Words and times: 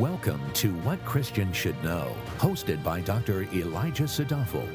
Welcome 0.00 0.40
to 0.54 0.72
What 0.76 1.04
Christians 1.04 1.54
Should 1.54 1.84
Know, 1.84 2.16
hosted 2.38 2.82
by 2.82 3.02
Dr. 3.02 3.42
Elijah 3.52 4.04
Sadafel. 4.04 4.66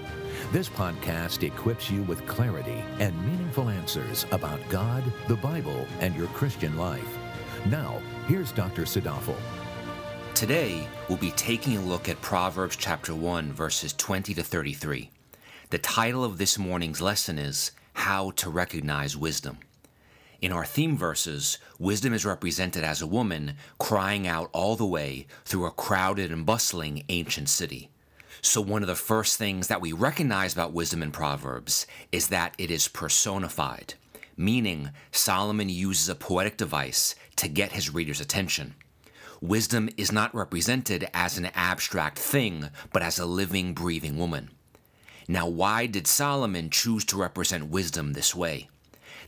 This 0.51 0.69
podcast 0.69 1.41
equips 1.41 1.89
you 1.89 2.03
with 2.03 2.27
clarity 2.27 2.83
and 2.99 3.19
meaningful 3.25 3.69
answers 3.69 4.27
about 4.31 4.59
God, 4.69 5.03
the 5.27 5.37
Bible, 5.37 5.87
and 5.99 6.15
your 6.15 6.27
Christian 6.27 6.77
life. 6.77 7.17
Now, 7.65 8.03
here's 8.27 8.51
Dr. 8.51 8.83
Sadafel. 8.83 9.35
Today, 10.35 10.87
we'll 11.09 11.17
be 11.17 11.31
taking 11.31 11.77
a 11.77 11.81
look 11.81 12.07
at 12.07 12.21
Proverbs 12.21 12.75
chapter 12.75 13.15
1, 13.15 13.51
verses 13.51 13.93
20 13.93 14.35
to 14.35 14.43
33. 14.43 15.09
The 15.71 15.79
title 15.79 16.23
of 16.23 16.37
this 16.37 16.59
morning's 16.59 17.01
lesson 17.01 17.39
is 17.39 17.71
How 17.93 18.29
to 18.35 18.51
Recognize 18.51 19.17
Wisdom. 19.17 19.57
In 20.41 20.51
our 20.51 20.65
theme 20.65 20.97
verses, 20.97 21.57
wisdom 21.79 22.13
is 22.13 22.25
represented 22.25 22.83
as 22.83 23.01
a 23.01 23.07
woman 23.07 23.55
crying 23.79 24.27
out 24.27 24.49
all 24.53 24.75
the 24.75 24.85
way 24.85 25.27
through 25.45 25.65
a 25.65 25.71
crowded 25.71 26.31
and 26.31 26.45
bustling 26.45 27.03
ancient 27.09 27.49
city. 27.49 27.89
So, 28.41 28.61
one 28.61 28.83
of 28.83 28.87
the 28.87 28.95
first 28.95 29.37
things 29.37 29.67
that 29.67 29.81
we 29.81 29.91
recognize 29.93 30.53
about 30.53 30.73
wisdom 30.73 31.01
in 31.01 31.11
Proverbs 31.11 31.87
is 32.11 32.27
that 32.27 32.53
it 32.57 32.69
is 32.69 32.87
personified, 32.87 33.95
meaning 34.37 34.91
Solomon 35.11 35.69
uses 35.69 36.09
a 36.09 36.15
poetic 36.15 36.57
device 36.57 37.15
to 37.37 37.47
get 37.47 37.71
his 37.71 37.93
reader's 37.93 38.21
attention. 38.21 38.75
Wisdom 39.41 39.89
is 39.97 40.11
not 40.11 40.35
represented 40.35 41.07
as 41.13 41.37
an 41.37 41.49
abstract 41.55 42.19
thing, 42.19 42.69
but 42.91 43.01
as 43.01 43.17
a 43.17 43.25
living, 43.25 43.73
breathing 43.73 44.17
woman. 44.17 44.49
Now, 45.27 45.47
why 45.47 45.87
did 45.87 46.05
Solomon 46.05 46.69
choose 46.69 47.03
to 47.05 47.17
represent 47.17 47.69
wisdom 47.69 48.13
this 48.13 48.35
way? 48.35 48.69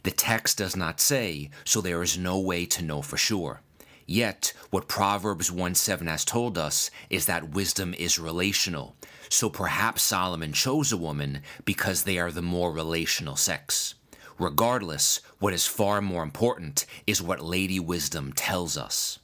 The 0.04 0.12
text 0.12 0.58
does 0.58 0.76
not 0.76 1.00
say, 1.00 1.50
so 1.64 1.82
there 1.82 2.02
is 2.02 2.18
no 2.18 2.40
way 2.40 2.66
to 2.68 2.84
know 2.84 3.02
for 3.02 3.18
sure. 3.18 3.62
Yet, 4.06 4.54
what 4.70 4.88
Proverbs 4.88 5.52
1 5.52 5.76
7 5.76 6.08
has 6.08 6.24
told 6.24 6.58
us 6.58 6.90
is 7.10 7.26
that 7.26 7.50
wisdom 7.50 7.94
is 7.94 8.18
relational. 8.18 8.96
So 9.30 9.50
perhaps 9.50 10.02
Solomon 10.02 10.54
chose 10.54 10.94
a 10.94 10.98
woman 10.98 11.42
because 11.66 12.04
they 12.04 12.18
are 12.18 12.32
the 12.32 12.42
more 12.42 12.72
relational 12.72 13.36
sex. 13.36 13.96
Regardless, 14.40 15.20
what 15.40 15.54
is 15.54 15.66
far 15.66 16.02
more 16.02 16.24
important 16.24 16.86
is 17.06 17.22
what 17.22 17.42
Lady 17.42 17.80
Wisdom 17.80 18.32
tells 18.32 18.78
us. 18.78 19.20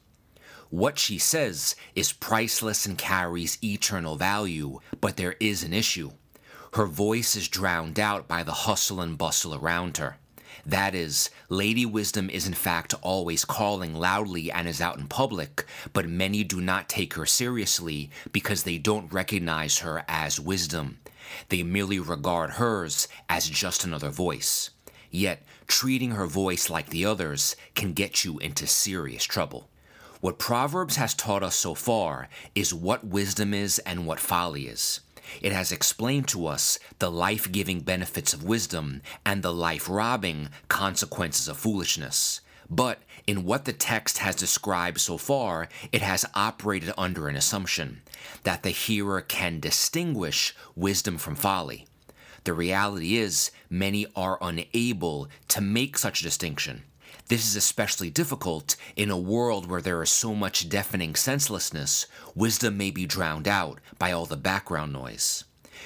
What 0.70 0.98
she 0.98 1.20
says 1.20 1.76
is 1.96 2.12
priceless 2.12 2.86
and 2.86 2.98
carries 2.98 3.64
eternal 3.64 4.16
value, 4.16 4.80
but 5.00 5.18
there 5.18 5.36
is 5.40 5.64
an 5.64 5.72
issue. 5.72 6.12
Her 6.74 6.88
voice 6.88 7.36
is 7.36 7.48
drowned 7.48 8.00
out 8.00 8.28
by 8.28 8.42
the 8.42 8.52
hustle 8.52 9.00
and 9.00 9.16
bustle 9.16 9.54
around 9.54 9.98
her. 9.98 10.18
That 10.66 10.96
is, 10.96 11.30
Lady 11.50 11.86
Wisdom 11.86 12.30
is 12.30 12.48
in 12.48 12.54
fact 12.54 12.94
always 13.02 13.44
calling 13.44 13.96
loudly 13.96 14.50
and 14.50 14.68
is 14.68 14.80
out 14.80 14.98
in 14.98 15.08
public, 15.08 15.66
but 15.92 16.08
many 16.08 16.44
do 16.46 16.62
not 16.62 16.88
take 16.88 17.16
her 17.16 17.26
seriously 17.26 18.10
because 18.32 18.64
they 18.64 18.78
don't 18.78 19.12
recognize 19.12 19.80
her 19.80 20.06
as 20.08 20.40
wisdom. 20.40 21.00
They 21.50 21.64
merely 21.64 22.00
regard 22.00 22.52
hers 22.52 23.10
as 23.28 23.50
just 23.50 23.84
another 23.84 24.10
voice. 24.10 24.70
Yet, 25.12 25.44
treating 25.68 26.12
her 26.12 26.28
voice 26.28 26.70
like 26.70 26.90
the 26.90 27.06
others 27.06 27.56
can 27.76 27.94
get 27.94 28.24
you 28.24 28.40
into 28.40 28.66
serious 28.66 29.26
trouble. 29.26 29.70
What 30.22 30.40
Proverbs 30.40 30.96
has 30.96 31.14
taught 31.14 31.44
us 31.44 31.56
so 31.56 31.76
far 31.76 32.30
is 32.56 32.74
what 32.74 33.04
wisdom 33.06 33.54
is 33.54 33.80
and 33.80 34.08
what 34.08 34.22
folly 34.22 34.68
is. 34.68 35.02
It 35.42 35.52
has 35.52 35.72
explained 35.72 36.28
to 36.30 36.48
us 36.48 36.80
the 37.00 37.12
life 37.12 37.52
giving 37.52 37.82
benefits 37.82 38.34
of 38.34 38.44
wisdom 38.44 39.02
and 39.26 39.42
the 39.42 39.54
life 39.54 39.90
robbing 39.90 40.50
consequences 40.68 41.48
of 41.48 41.58
foolishness. 41.58 42.42
But 42.70 43.00
in 43.28 43.44
what 43.44 43.66
the 43.66 43.74
text 43.74 44.18
has 44.20 44.36
described 44.36 45.00
so 45.00 45.18
far, 45.18 45.70
it 45.92 46.02
has 46.02 46.26
operated 46.34 46.94
under 46.98 47.28
an 47.28 47.36
assumption 47.36 48.02
that 48.44 48.64
the 48.64 48.70
hearer 48.72 49.22
can 49.22 49.60
distinguish 49.60 50.56
wisdom 50.76 51.18
from 51.18 51.36
folly. 51.36 51.88
The 52.44 52.54
reality 52.54 53.16
is, 53.18 53.52
many 53.70 54.06
are 54.16 54.38
unable 54.42 55.30
to 55.50 55.62
make 55.62 55.98
such 55.98 56.20
a 56.20 56.24
distinction. 56.24 56.84
This 57.34 57.50
is 57.50 57.56
especially 57.56 58.12
difficult 58.12 58.76
in 58.96 59.10
a 59.10 59.18
world 59.18 59.68
where 59.68 59.82
there 59.82 60.04
is 60.04 60.12
so 60.12 60.36
much 60.36 60.70
deafening 60.70 61.16
senselessness, 61.16 62.06
wisdom 62.36 62.78
may 62.78 62.92
be 62.92 63.08
drowned 63.08 63.48
out 63.48 63.80
by 63.98 64.12
all 64.12 64.28
the 64.28 64.38
background 64.38 64.94
noise. 64.94 65.44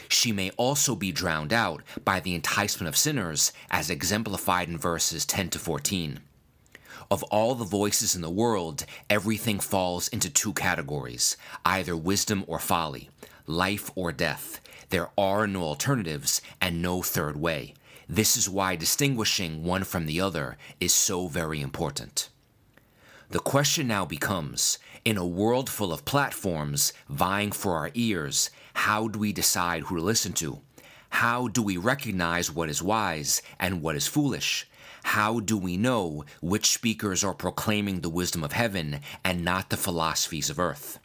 She 0.09 0.33
may 0.33 0.49
also 0.57 0.93
be 0.93 1.13
drowned 1.13 1.53
out 1.53 1.83
by 2.03 2.19
the 2.19 2.35
enticement 2.35 2.89
of 2.89 2.97
sinners, 2.97 3.53
as 3.71 3.89
exemplified 3.89 4.67
in 4.67 4.77
verses 4.77 5.25
10 5.25 5.51
to 5.51 5.59
14. 5.59 6.19
Of 7.09 7.23
all 7.23 7.55
the 7.55 7.63
voices 7.63 8.13
in 8.13 8.21
the 8.21 8.29
world, 8.29 8.85
everything 9.09 9.61
falls 9.61 10.09
into 10.09 10.29
two 10.29 10.51
categories 10.51 11.37
either 11.63 11.95
wisdom 11.95 12.43
or 12.45 12.59
folly, 12.59 13.09
life 13.45 13.89
or 13.95 14.11
death. 14.11 14.59
There 14.89 15.11
are 15.17 15.47
no 15.47 15.63
alternatives 15.63 16.41
and 16.59 16.81
no 16.81 17.01
third 17.01 17.37
way. 17.37 17.73
This 18.09 18.37
is 18.37 18.49
why 18.49 18.77
distinguishing 18.77 19.63
one 19.63 19.83
from 19.83 20.05
the 20.05 20.21
other 20.21 20.57
is 20.79 20.93
so 20.93 21.27
very 21.27 21.59
important. 21.59 22.29
The 23.29 23.39
question 23.39 23.87
now 23.87 24.05
becomes 24.05 24.79
in 25.03 25.17
a 25.17 25.25
world 25.25 25.69
full 25.69 25.91
of 25.91 26.05
platforms 26.05 26.93
vying 27.09 27.51
for 27.51 27.75
our 27.75 27.91
ears, 27.93 28.49
how 28.73 29.09
do 29.09 29.19
we 29.19 29.33
decide 29.33 29.83
who 29.83 29.97
to 29.97 30.01
listen 30.01 30.31
to? 30.33 30.61
How 31.09 31.49
do 31.49 31.61
we 31.61 31.75
recognize 31.75 32.49
what 32.49 32.69
is 32.69 32.81
wise 32.81 33.41
and 33.59 33.81
what 33.81 33.97
is 33.97 34.07
foolish? 34.07 34.69
How 35.03 35.41
do 35.41 35.57
we 35.57 35.75
know 35.75 36.23
which 36.41 36.71
speakers 36.71 37.25
are 37.25 37.33
proclaiming 37.33 37.99
the 37.99 38.09
wisdom 38.09 38.43
of 38.43 38.53
heaven 38.53 39.01
and 39.25 39.43
not 39.43 39.69
the 39.69 39.75
philosophies 39.77 40.49
of 40.49 40.59
earth? 40.59 40.99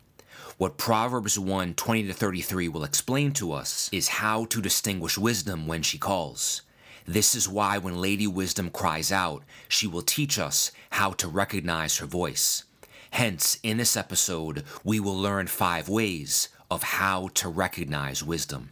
What 0.59 0.77
Proverbs 0.77 1.37
1 1.37 1.75
20 1.75 2.05
to 2.05 2.13
33 2.13 2.69
will 2.69 2.85
explain 2.85 3.33
to 3.33 3.53
us 3.53 3.89
is 3.93 4.23
how 4.23 4.45
to 4.45 4.63
distinguish 4.63 5.19
wisdom 5.19 5.67
when 5.67 5.83
she 5.83 5.99
calls. 5.99 6.63
This 7.07 7.35
is 7.35 7.49
why 7.49 7.79
when 7.79 8.01
Lady 8.01 8.27
Wisdom 8.27 8.71
cries 8.71 9.11
out, 9.11 9.43
she 9.69 9.87
will 9.87 10.03
teach 10.03 10.39
us 10.39 10.73
how 10.91 11.13
to 11.13 11.29
recognize 11.29 11.99
her 11.99 12.07
voice. 12.07 12.65
Hence, 13.11 13.59
in 13.63 13.77
this 13.77 13.97
episode, 13.97 14.65
we 14.85 14.99
will 14.99 15.17
learn 15.17 15.47
five 15.47 15.89
ways 15.89 16.49
of 16.71 16.83
how 16.83 17.29
to 17.35 17.49
recognize 17.49 18.25
wisdom. 18.25 18.71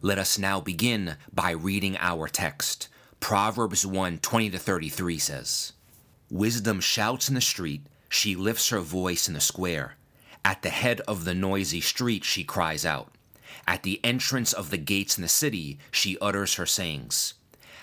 Let 0.00 0.18
us 0.18 0.38
now 0.38 0.60
begin 0.60 1.16
by 1.32 1.50
reading 1.50 1.96
our 1.98 2.28
text. 2.28 2.88
Proverbs 3.20 3.86
1 3.86 4.18
20 4.18 4.50
to 4.50 4.58
33 4.58 5.18
says, 5.18 5.72
Wisdom 6.30 6.80
shouts 6.80 7.28
in 7.28 7.34
the 7.34 7.40
street, 7.40 7.86
she 8.08 8.34
lifts 8.34 8.68
her 8.70 8.80
voice 8.80 9.28
in 9.28 9.34
the 9.34 9.40
square. 9.40 9.96
At 10.44 10.62
the 10.62 10.70
head 10.70 11.00
of 11.02 11.24
the 11.24 11.34
noisy 11.34 11.80
street, 11.80 12.24
she 12.24 12.44
cries 12.44 12.86
out. 12.86 13.12
At 13.66 13.82
the 13.82 14.00
entrance 14.04 14.52
of 14.52 14.70
the 14.70 14.78
gates 14.78 15.16
in 15.16 15.22
the 15.22 15.28
city, 15.28 15.78
she 15.90 16.18
utters 16.18 16.54
her 16.54 16.66
sayings. 16.66 17.34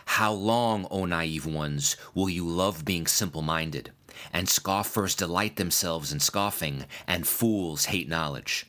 How 0.06 0.34
long, 0.34 0.88
O 0.92 1.06
naive 1.06 1.46
ones, 1.46 1.96
will 2.14 2.30
you 2.30 2.48
love 2.48 2.86
being 2.86 3.08
simple 3.08 3.42
minded? 3.42 3.92
And 4.34 4.50
scoffers 4.50 5.16
delight 5.16 5.56
themselves 5.56 6.12
in 6.12 6.20
scoffing, 6.20 6.86
and 7.08 7.28
fools 7.28 7.86
hate 7.86 8.10
knowledge. 8.10 8.66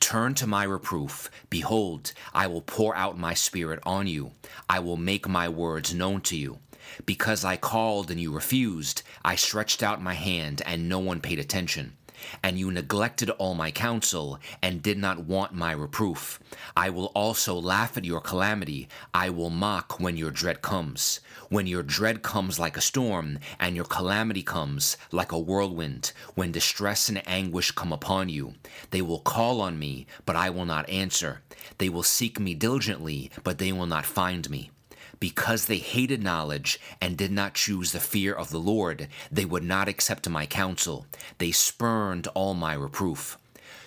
Turn 0.00 0.34
to 0.34 0.46
my 0.46 0.64
reproof. 0.64 1.30
Behold, 1.50 2.12
I 2.32 2.46
will 2.46 2.62
pour 2.62 2.96
out 2.96 3.18
my 3.18 3.34
spirit 3.34 3.80
on 3.84 4.06
you. 4.06 4.32
I 4.68 4.80
will 4.80 4.96
make 4.96 5.28
my 5.28 5.48
words 5.48 5.94
known 5.94 6.22
to 6.22 6.36
you. 6.36 6.58
Because 7.06 7.44
I 7.44 7.56
called 7.56 8.10
and 8.10 8.18
you 8.18 8.32
refused, 8.32 9.02
I 9.24 9.36
stretched 9.36 9.82
out 9.82 10.02
my 10.02 10.14
hand 10.14 10.62
and 10.66 10.88
no 10.88 10.98
one 10.98 11.20
paid 11.20 11.38
attention 11.38 11.96
and 12.42 12.58
you 12.58 12.70
neglected 12.70 13.30
all 13.30 13.54
my 13.54 13.70
counsel, 13.70 14.38
and 14.62 14.82
did 14.82 14.98
not 14.98 15.24
want 15.24 15.52
my 15.52 15.72
reproof. 15.72 16.38
I 16.76 16.90
will 16.90 17.06
also 17.14 17.54
laugh 17.54 17.96
at 17.96 18.04
your 18.04 18.20
calamity. 18.20 18.88
I 19.12 19.30
will 19.30 19.50
mock 19.50 20.00
when 20.00 20.16
your 20.16 20.30
dread 20.30 20.62
comes. 20.62 21.20
When 21.48 21.66
your 21.66 21.82
dread 21.82 22.22
comes 22.22 22.58
like 22.58 22.76
a 22.76 22.80
storm, 22.80 23.38
and 23.58 23.74
your 23.74 23.84
calamity 23.84 24.42
comes 24.42 24.96
like 25.10 25.32
a 25.32 25.38
whirlwind, 25.38 26.12
when 26.34 26.52
distress 26.52 27.08
and 27.08 27.22
anguish 27.26 27.70
come 27.72 27.92
upon 27.92 28.28
you, 28.28 28.54
they 28.90 29.02
will 29.02 29.20
call 29.20 29.60
on 29.60 29.78
me, 29.78 30.06
but 30.26 30.36
I 30.36 30.50
will 30.50 30.66
not 30.66 30.88
answer. 30.88 31.42
They 31.78 31.88
will 31.88 32.02
seek 32.02 32.38
me 32.38 32.54
diligently, 32.54 33.30
but 33.42 33.58
they 33.58 33.72
will 33.72 33.86
not 33.86 34.06
find 34.06 34.48
me. 34.48 34.70
Because 35.18 35.66
they 35.66 35.78
hated 35.78 36.22
knowledge 36.22 36.78
and 37.00 37.16
did 37.16 37.32
not 37.32 37.54
choose 37.54 37.92
the 37.92 38.00
fear 38.00 38.32
of 38.32 38.50
the 38.50 38.60
Lord, 38.60 39.08
they 39.30 39.44
would 39.44 39.64
not 39.64 39.88
accept 39.88 40.28
my 40.28 40.46
counsel. 40.46 41.06
They 41.38 41.50
spurned 41.50 42.28
all 42.28 42.54
my 42.54 42.74
reproof. 42.74 43.36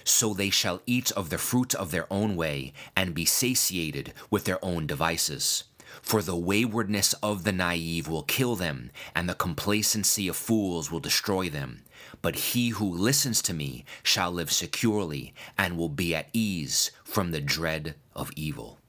So 0.04 0.34
they 0.34 0.50
shall 0.50 0.82
eat 0.86 1.12
of 1.12 1.30
the 1.30 1.38
fruit 1.38 1.74
of 1.74 1.92
their 1.92 2.12
own 2.12 2.36
way, 2.36 2.74
and 2.96 3.14
be 3.14 3.26
satiated 3.26 4.14
with 4.30 4.44
their 4.46 4.64
own 4.64 4.86
devices. 4.86 5.64
For 6.02 6.22
the 6.22 6.36
waywardness 6.36 7.14
of 7.22 7.44
the 7.44 7.52
naive 7.52 8.08
will 8.08 8.24
kill 8.24 8.56
them, 8.56 8.92
and 9.16 9.30
the 9.30 9.36
complacency 9.36 10.28
of 10.28 10.36
fools 10.36 10.92
will 10.92 11.00
destroy 11.00 11.50
them. 11.50 11.84
But 12.22 12.36
he 12.36 12.70
who 12.70 12.90
listens 12.90 13.42
to 13.44 13.54
me 13.54 13.86
shall 14.02 14.32
live 14.32 14.52
securely, 14.52 15.34
and 15.58 15.78
will 15.78 15.90
be 15.90 16.14
at 16.16 16.30
ease 16.34 16.92
from 17.04 17.32
the 17.32 17.42
dread 17.42 17.96
of 18.16 18.32
evil. 18.36 18.80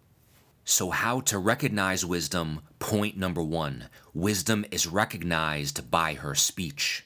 So, 0.66 0.88
how 0.88 1.20
to 1.20 1.38
recognize 1.38 2.06
wisdom? 2.06 2.62
Point 2.78 3.18
number 3.18 3.42
one 3.42 3.88
wisdom 4.14 4.64
is 4.70 4.86
recognized 4.86 5.90
by 5.90 6.14
her 6.14 6.34
speech. 6.34 7.04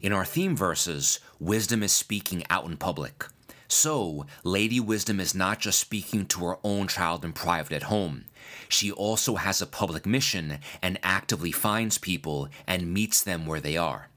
In 0.00 0.12
our 0.12 0.24
theme 0.24 0.56
verses, 0.56 1.20
wisdom 1.38 1.84
is 1.84 1.92
speaking 1.92 2.42
out 2.50 2.64
in 2.64 2.76
public. 2.76 3.26
So, 3.68 4.26
Lady 4.42 4.80
Wisdom 4.80 5.20
is 5.20 5.32
not 5.32 5.60
just 5.60 5.78
speaking 5.78 6.26
to 6.26 6.44
her 6.46 6.58
own 6.64 6.88
child 6.88 7.24
in 7.24 7.32
private 7.32 7.72
at 7.72 7.84
home. 7.84 8.24
She 8.68 8.90
also 8.90 9.36
has 9.36 9.62
a 9.62 9.66
public 9.66 10.04
mission 10.04 10.58
and 10.82 10.98
actively 11.04 11.52
finds 11.52 11.98
people 11.98 12.48
and 12.66 12.92
meets 12.92 13.22
them 13.22 13.46
where 13.46 13.60
they 13.60 13.76
are. 13.76 14.08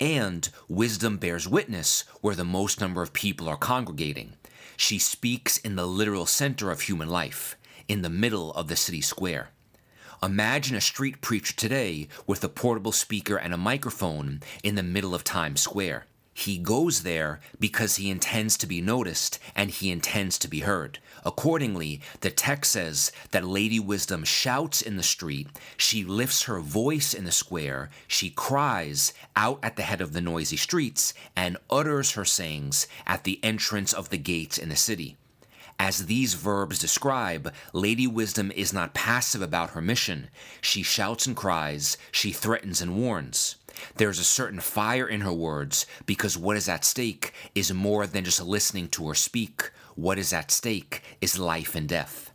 And 0.00 0.48
wisdom 0.68 1.18
bears 1.18 1.46
witness 1.46 2.02
where 2.20 2.34
the 2.34 2.44
most 2.44 2.80
number 2.80 3.00
of 3.00 3.12
people 3.12 3.48
are 3.48 3.56
congregating. 3.56 4.32
She 4.76 4.98
speaks 4.98 5.58
in 5.58 5.76
the 5.76 5.86
literal 5.86 6.26
center 6.26 6.72
of 6.72 6.82
human 6.82 7.08
life, 7.08 7.56
in 7.88 8.02
the 8.02 8.10
middle 8.10 8.52
of 8.54 8.68
the 8.68 8.76
city 8.76 9.00
square. 9.00 9.50
Imagine 10.22 10.76
a 10.76 10.80
street 10.80 11.20
preacher 11.20 11.54
today 11.54 12.06
with 12.26 12.44
a 12.44 12.48
portable 12.48 12.92
speaker 12.92 13.36
and 13.36 13.52
a 13.52 13.56
microphone 13.56 14.40
in 14.62 14.76
the 14.76 14.82
middle 14.82 15.14
of 15.14 15.24
Times 15.24 15.60
Square. 15.60 16.06
He 16.34 16.58
goes 16.58 17.02
there 17.02 17.40
because 17.60 17.96
he 17.96 18.08
intends 18.08 18.56
to 18.58 18.66
be 18.66 18.80
noticed 18.80 19.38
and 19.54 19.70
he 19.70 19.90
intends 19.90 20.38
to 20.38 20.48
be 20.48 20.60
heard. 20.60 20.98
Accordingly, 21.24 22.00
the 22.20 22.30
text 22.30 22.72
says 22.72 23.12
that 23.32 23.44
Lady 23.44 23.78
Wisdom 23.78 24.24
shouts 24.24 24.80
in 24.80 24.96
the 24.96 25.02
street, 25.02 25.48
she 25.76 26.04
lifts 26.04 26.44
her 26.44 26.60
voice 26.60 27.12
in 27.12 27.24
the 27.24 27.32
square, 27.32 27.90
she 28.08 28.30
cries 28.30 29.12
out 29.36 29.58
at 29.62 29.76
the 29.76 29.82
head 29.82 30.00
of 30.00 30.14
the 30.14 30.20
noisy 30.22 30.56
streets, 30.56 31.12
and 31.36 31.58
utters 31.68 32.12
her 32.12 32.24
sayings 32.24 32.86
at 33.06 33.24
the 33.24 33.38
entrance 33.42 33.92
of 33.92 34.08
the 34.08 34.18
gates 34.18 34.56
in 34.56 34.68
the 34.68 34.76
city. 34.76 35.16
As 35.82 36.06
these 36.06 36.34
verbs 36.34 36.78
describe, 36.78 37.52
Lady 37.72 38.06
Wisdom 38.06 38.52
is 38.52 38.72
not 38.72 38.94
passive 38.94 39.42
about 39.42 39.70
her 39.70 39.80
mission. 39.80 40.28
She 40.60 40.84
shouts 40.84 41.26
and 41.26 41.36
cries, 41.36 41.98
she 42.12 42.30
threatens 42.30 42.80
and 42.80 42.96
warns. 42.96 43.56
There's 43.96 44.20
a 44.20 44.24
certain 44.24 44.60
fire 44.60 45.08
in 45.08 45.22
her 45.22 45.32
words 45.32 45.84
because 46.06 46.38
what 46.38 46.56
is 46.56 46.68
at 46.68 46.84
stake 46.84 47.32
is 47.56 47.74
more 47.74 48.06
than 48.06 48.24
just 48.24 48.40
listening 48.40 48.90
to 48.90 49.08
her 49.08 49.14
speak. 49.14 49.72
What 49.96 50.20
is 50.20 50.32
at 50.32 50.52
stake 50.52 51.02
is 51.20 51.36
life 51.36 51.74
and 51.74 51.88
death. 51.88 52.30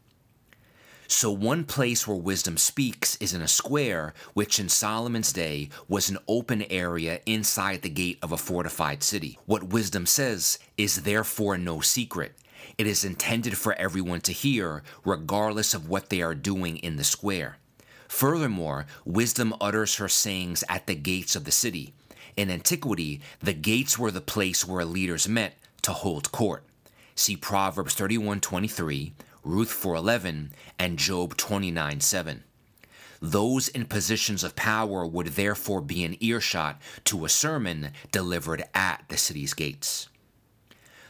So, 1.08 1.32
one 1.32 1.64
place 1.64 2.06
where 2.06 2.18
wisdom 2.18 2.58
speaks 2.58 3.16
is 3.22 3.34
in 3.34 3.42
a 3.42 3.48
square, 3.48 4.14
which 4.34 4.60
in 4.60 4.68
Solomon's 4.68 5.32
day 5.32 5.70
was 5.88 6.10
an 6.10 6.18
open 6.28 6.64
area 6.64 7.22
inside 7.26 7.82
the 7.82 7.90
gate 7.90 8.20
of 8.22 8.34
a 8.34 8.38
fortified 8.38 9.04
city. 9.04 9.40
What 9.46 9.70
wisdom 9.70 10.06
says 10.06 10.60
is 10.78 11.04
therefore 11.04 11.58
no 11.58 11.80
secret. 11.80 12.34
It 12.78 12.88
is 12.88 13.04
intended 13.04 13.58
for 13.58 13.74
everyone 13.74 14.22
to 14.22 14.32
hear, 14.32 14.84
regardless 15.06 15.74
of 15.74 15.88
what 15.88 16.10
they 16.10 16.22
are 16.22 16.36
doing 16.36 16.78
in 16.78 16.98
the 16.98 17.04
square. 17.04 17.58
Furthermore, 18.08 18.86
wisdom 19.06 19.54
utters 19.60 19.96
her 19.96 20.08
sayings 20.08 20.64
at 20.70 20.88
the 20.88 20.96
gates 20.96 21.36
of 21.36 21.44
the 21.44 21.52
city. 21.52 21.94
In 22.36 22.50
antiquity, 22.50 23.22
the 23.42 23.54
gates 23.54 23.98
were 23.98 24.12
the 24.12 24.22
place 24.22 24.66
where 24.66 24.86
leaders 24.86 25.28
met 25.28 25.58
to 25.82 25.92
hold 25.92 26.32
court. 26.32 26.64
See 27.16 27.36
Proverbs 27.36 27.96
31:23, 27.96 29.14
Ruth 29.44 29.72
4:11, 29.72 30.52
and 30.78 31.00
Job 31.00 31.36
29:7. 31.36 32.44
Those 33.20 33.68
in 33.70 33.86
positions 33.86 34.44
of 34.44 34.56
power 34.56 35.06
would 35.06 35.28
therefore 35.28 35.82
be 35.82 36.04
in 36.04 36.24
earshot 36.24 36.80
to 37.06 37.26
a 37.26 37.30
sermon 37.30 37.92
delivered 38.12 38.64
at 38.76 39.04
the 39.08 39.18
city's 39.18 39.56
gates. 39.56 40.08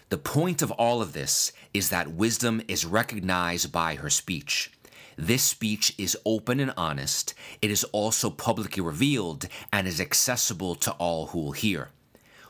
The 0.09 0.17
point 0.17 0.61
of 0.61 0.71
all 0.71 1.01
of 1.01 1.11
this 1.11 1.51
is 1.73 1.89
that 1.89 2.13
wisdom 2.13 2.61
is 2.69 2.85
recognized 2.85 3.73
by 3.73 3.95
her 3.95 4.09
speech. 4.09 4.71
This 5.17 5.43
speech 5.43 5.93
is 5.97 6.17
open 6.25 6.61
and 6.61 6.73
honest. 6.77 7.33
It 7.61 7.69
is 7.71 7.83
also 7.85 8.29
publicly 8.29 8.81
revealed 8.81 9.47
and 9.73 9.85
is 9.85 9.99
accessible 9.99 10.75
to 10.75 10.91
all 10.91 11.27
who 11.27 11.39
will 11.39 11.51
hear. 11.51 11.89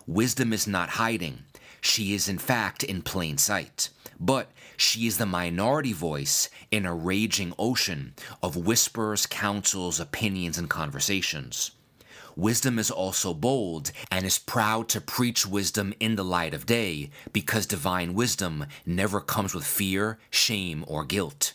Wisdom 0.06 0.54
is 0.54 0.68
not 0.68 0.90
hiding. 0.90 1.46
She 1.82 2.14
is, 2.14 2.30
in 2.30 2.38
fact, 2.38 2.84
in 2.84 3.02
plain 3.02 3.40
sight. 3.40 3.90
But 4.20 4.52
she 4.76 5.08
is 5.08 5.18
the 5.18 5.26
minority 5.26 5.94
voice 5.94 6.50
in 6.70 6.86
a 6.86 6.94
raging 6.94 7.54
ocean 7.58 8.14
of 8.44 8.56
whispers, 8.56 9.26
counsels, 9.26 10.00
opinions, 10.00 10.60
and 10.60 10.70
conversations. 10.70 11.72
Wisdom 12.38 12.78
is 12.78 12.92
also 12.92 13.34
bold 13.34 13.92
and 14.12 14.24
is 14.24 14.38
proud 14.38 14.88
to 14.88 15.02
preach 15.02 15.48
wisdom 15.48 15.92
in 16.00 16.16
the 16.16 16.24
light 16.24 16.54
of 16.54 16.68
day 16.68 17.10
because 17.34 17.66
divine 17.66 18.14
wisdom 18.14 18.68
never 18.86 19.20
comes 19.20 19.56
with 19.56 19.66
fear, 19.66 20.20
shame, 20.30 20.86
or 20.88 21.04
guilt. 21.04 21.54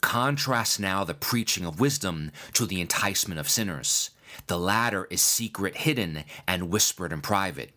Contrast 0.00 0.80
now 0.80 1.04
the 1.04 1.12
preaching 1.12 1.66
of 1.66 1.78
wisdom 1.78 2.32
to 2.54 2.64
the 2.64 2.80
enticement 2.80 3.38
of 3.38 3.50
sinners. 3.50 4.12
The 4.46 4.58
latter 4.58 5.06
is 5.10 5.20
secret, 5.20 5.76
hidden, 5.76 6.24
and 6.48 6.70
whispered 6.70 7.12
in 7.12 7.20
private. 7.20 7.72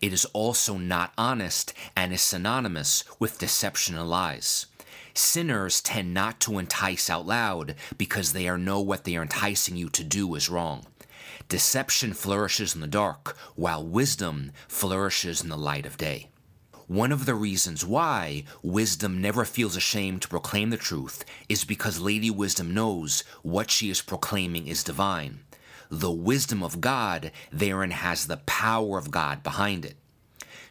It 0.00 0.12
is 0.12 0.24
also 0.32 0.78
not 0.78 1.12
honest 1.16 1.72
and 1.96 2.12
is 2.12 2.20
synonymous 2.20 3.04
with 3.20 3.38
deception 3.38 3.96
and 3.96 4.10
lies. 4.10 4.66
Sinners 5.14 5.80
tend 5.80 6.14
not 6.14 6.40
to 6.40 6.58
entice 6.58 7.08
out 7.08 7.26
loud 7.26 7.76
because 7.96 8.32
they 8.32 8.48
are 8.48 8.58
know 8.58 8.80
what 8.80 9.04
they 9.04 9.14
are 9.14 9.22
enticing 9.22 9.76
you 9.76 9.88
to 9.90 10.02
do 10.02 10.34
is 10.34 10.48
wrong. 10.48 10.86
Deception 11.52 12.14
flourishes 12.14 12.74
in 12.74 12.80
the 12.80 12.86
dark, 12.86 13.36
while 13.56 13.84
wisdom 13.84 14.52
flourishes 14.68 15.42
in 15.42 15.50
the 15.50 15.56
light 15.58 15.84
of 15.84 15.98
day. 15.98 16.30
One 16.86 17.12
of 17.12 17.26
the 17.26 17.34
reasons 17.34 17.84
why 17.84 18.44
wisdom 18.62 19.20
never 19.20 19.44
feels 19.44 19.76
ashamed 19.76 20.22
to 20.22 20.28
proclaim 20.28 20.70
the 20.70 20.78
truth 20.78 21.26
is 21.50 21.66
because 21.66 22.00
Lady 22.00 22.30
Wisdom 22.30 22.72
knows 22.72 23.22
what 23.42 23.70
she 23.70 23.90
is 23.90 24.00
proclaiming 24.00 24.66
is 24.66 24.82
divine. 24.82 25.40
The 25.90 26.10
wisdom 26.10 26.62
of 26.62 26.80
God 26.80 27.30
therein 27.52 27.90
has 27.90 28.26
the 28.26 28.38
power 28.38 28.96
of 28.96 29.10
God 29.10 29.42
behind 29.42 29.84
it. 29.84 29.98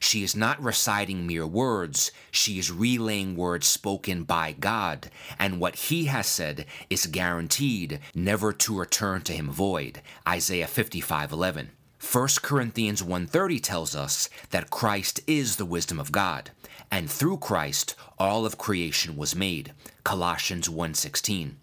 She 0.04 0.24
is 0.24 0.36
not 0.36 0.62
reciting 0.62 1.28
mere 1.28 1.46
words, 1.46 2.12
she 2.32 2.58
is 2.58 2.72
relaying 2.72 3.36
words 3.36 3.68
spoken 3.68 4.24
by 4.24 4.52
God, 4.52 5.12
and 5.38 5.60
what 5.60 5.76
He 5.76 6.06
has 6.06 6.26
said 6.26 6.66
is 6.90 7.06
guaranteed 7.06 8.00
never 8.16 8.52
to 8.52 8.80
return 8.80 9.22
to 9.22 9.34
Him 9.34 9.52
void. 9.52 10.02
Isaiah 10.28 10.66
55 10.66 11.32
11. 11.32 11.70
1 12.00 12.28
Corinthians 12.42 13.04
1:30 13.04 13.62
tells 13.62 13.96
us 13.96 14.28
that 14.50 14.72
Christ 14.72 15.20
is 15.28 15.58
the 15.58 15.66
wisdom 15.66 16.00
of 16.00 16.12
God, 16.12 16.50
and 16.90 17.10
through 17.10 17.38
Christ 17.38 17.94
all 18.18 18.44
of 18.44 18.58
creation 18.58 19.16
was 19.16 19.36
made. 19.36 19.72
Colossians 20.04 20.68
1:16. 20.68 21.58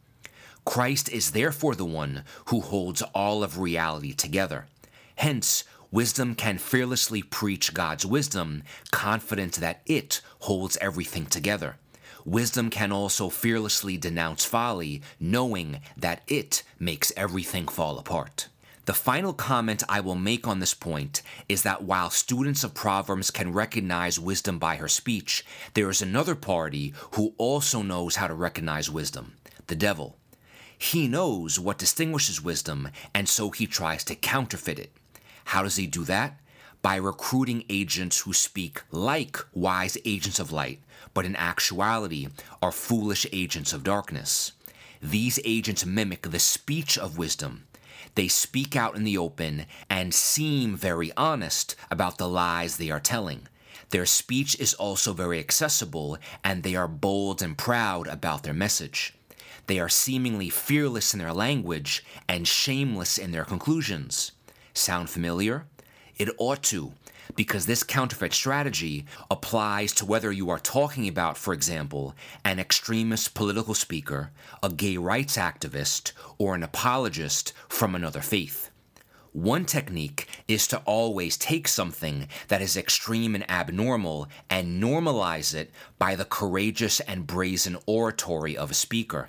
Christ 0.64 1.08
is 1.08 1.32
therefore 1.32 1.75
the 1.75 1.84
one 1.84 2.23
who 2.46 2.61
holds 2.61 3.02
all 3.02 3.43
of 3.43 3.58
reality 3.58 4.12
together. 4.12 4.69
Hence, 5.17 5.65
wisdom 5.90 6.34
can 6.34 6.58
fearlessly 6.58 7.22
preach 7.22 7.74
God's 7.74 8.04
wisdom, 8.04 8.62
confident 8.90 9.54
that 9.54 9.80
it 9.86 10.20
holds 10.40 10.76
everything 10.80 11.26
together. 11.26 11.76
Wisdom 12.24 12.68
can 12.68 12.92
also 12.92 13.30
fearlessly 13.30 13.96
denounce 13.96 14.44
folly, 14.44 15.00
knowing 15.18 15.80
that 15.96 16.22
it 16.26 16.62
makes 16.78 17.12
everything 17.16 17.66
fall 17.66 17.98
apart. 17.98 18.48
The 18.84 18.94
final 18.94 19.34
comment 19.34 19.82
I 19.86 20.00
will 20.00 20.14
make 20.14 20.46
on 20.46 20.60
this 20.60 20.72
point 20.72 21.20
is 21.46 21.62
that 21.62 21.82
while 21.82 22.08
students 22.08 22.64
of 22.64 22.72
Proverbs 22.72 23.30
can 23.30 23.52
recognize 23.52 24.18
wisdom 24.18 24.58
by 24.58 24.76
her 24.76 24.88
speech, 24.88 25.44
there 25.74 25.90
is 25.90 26.00
another 26.00 26.34
party 26.34 26.94
who 27.12 27.34
also 27.36 27.82
knows 27.82 28.16
how 28.16 28.26
to 28.28 28.34
recognize 28.34 28.90
wisdom 28.90 29.34
the 29.66 29.76
devil. 29.76 30.16
He 30.78 31.06
knows 31.06 31.58
what 31.60 31.76
distinguishes 31.76 32.42
wisdom, 32.42 32.88
and 33.14 33.28
so 33.28 33.50
he 33.50 33.66
tries 33.66 34.04
to 34.04 34.14
counterfeit 34.14 34.78
it. 34.78 34.92
How 35.48 35.62
does 35.62 35.76
he 35.76 35.86
do 35.86 36.05
that? 36.05 36.40
By 36.82 36.96
recruiting 36.96 37.64
agents 37.70 38.20
who 38.20 38.32
speak 38.32 38.82
like 38.90 39.38
wise 39.55 39.96
agents 40.05 40.38
of 40.38 40.52
light, 40.52 40.81
but 41.14 41.24
in 41.24 41.36
actuality 41.36 42.28
are 42.60 42.70
foolish 42.70 43.26
agents 43.32 43.72
of 43.72 43.82
darkness. 43.82 44.52
These 45.00 45.40
agents 45.44 45.86
mimic 45.86 46.22
the 46.22 46.38
speech 46.38 46.98
of 46.98 47.19
wisdom, 47.19 47.64
they 48.14 48.28
speak 48.28 48.76
out 48.76 48.96
in 48.96 49.05
the 49.05 49.17
open 49.17 49.64
and 49.88 50.12
seem 50.12 50.76
very 50.76 51.12
honest 51.17 51.76
about 51.90 52.19
the 52.19 52.28
lies 52.28 52.76
they 52.76 52.90
are 52.90 53.00
telling. 53.00 53.46
Their 53.90 54.06
speech 54.06 54.58
is 54.60 54.74
also 54.74 55.12
very 55.12 55.38
accessible, 55.38 56.19
and 56.44 56.62
they 56.62 56.74
are 56.74 56.88
bold 56.88 57.40
and 57.40 57.56
proud 57.56 58.06
about 58.06 58.43
their 58.43 58.52
message. 58.52 59.14
They 59.67 59.81
are 59.81 59.88
seemingly 59.88 60.50
fearless 60.50 61.14
in 61.14 61.20
their 61.20 61.32
language 61.32 62.05
and 62.28 62.46
shameless 62.46 63.17
in 63.17 63.31
their 63.31 63.44
conclusions. 63.44 64.32
Sound 64.79 65.11
familiar? 65.11 65.67
It 66.19 66.31
ought 66.39 66.63
to, 66.65 66.93
because 67.35 67.67
this 67.67 67.82
counterfeit 67.82 68.32
strategy 68.32 69.06
applies 69.29 69.93
to 69.94 70.06
whether 70.06 70.31
you 70.31 70.51
are 70.51 70.61
talking 70.61 71.08
about, 71.08 71.37
for 71.37 71.53
example, 71.53 72.15
an 72.44 72.61
extremist 72.61 73.35
political 73.35 73.75
speaker, 73.75 74.31
a 74.63 74.70
gay 74.70 74.97
rights 74.97 75.37
activist, 75.37 76.13
or 76.39 76.55
an 76.55 76.63
apologist 76.63 77.53
from 77.69 77.97
another 77.97 78.20
faith. 78.20 78.70
One 79.32 79.65
technique 79.65 80.29
is 80.47 80.69
to 80.69 80.79
always 80.85 81.37
take 81.37 81.67
something 81.67 82.29
that 82.47 82.63
is 82.63 82.77
extreme 82.77 83.35
and 83.35 83.51
abnormal 83.51 84.29
and 84.49 84.81
normalize 84.81 85.56
it 85.56 85.73
by 85.99 86.15
the 86.15 86.25
courageous 86.25 87.01
and 87.01 87.27
brazen 87.27 87.77
oratory 87.87 88.56
of 88.56 88.70
a 88.70 88.75
speaker. 88.75 89.29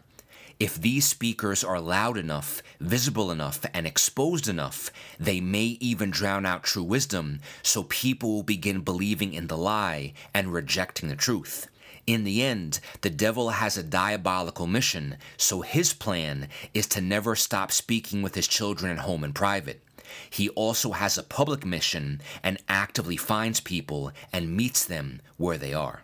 If 0.59 0.75
these 0.75 1.07
speakers 1.07 1.63
are 1.63 1.79
loud 1.79 2.17
enough, 2.17 2.61
visible 2.81 3.31
enough, 3.31 3.65
and 3.73 3.87
exposed 3.87 4.49
enough, 4.49 4.91
they 5.17 5.39
may 5.39 5.77
even 5.79 6.11
drown 6.11 6.45
out 6.45 6.63
true 6.63 6.83
wisdom, 6.83 7.39
so 7.63 7.83
people 7.83 8.33
will 8.33 8.43
begin 8.43 8.81
believing 8.81 9.33
in 9.33 9.47
the 9.47 9.55
lie 9.55 10.11
and 10.33 10.51
rejecting 10.51 11.07
the 11.07 11.15
truth. 11.15 11.69
In 12.05 12.25
the 12.25 12.43
end, 12.43 12.81
the 12.99 13.09
devil 13.09 13.51
has 13.51 13.77
a 13.77 13.83
diabolical 13.83 14.67
mission, 14.67 15.15
so 15.37 15.61
his 15.61 15.93
plan 15.93 16.49
is 16.73 16.87
to 16.87 16.99
never 16.99 17.37
stop 17.37 17.71
speaking 17.71 18.21
with 18.21 18.35
his 18.35 18.47
children 18.47 18.91
at 18.91 19.05
home 19.05 19.23
in 19.23 19.31
private. 19.31 19.81
He 20.29 20.49
also 20.49 20.91
has 20.91 21.17
a 21.17 21.23
public 21.23 21.65
mission 21.65 22.19
and 22.43 22.61
actively 22.67 23.15
finds 23.15 23.61
people 23.61 24.11
and 24.33 24.57
meets 24.57 24.83
them 24.83 25.21
where 25.37 25.57
they 25.57 25.73
are. 25.73 26.01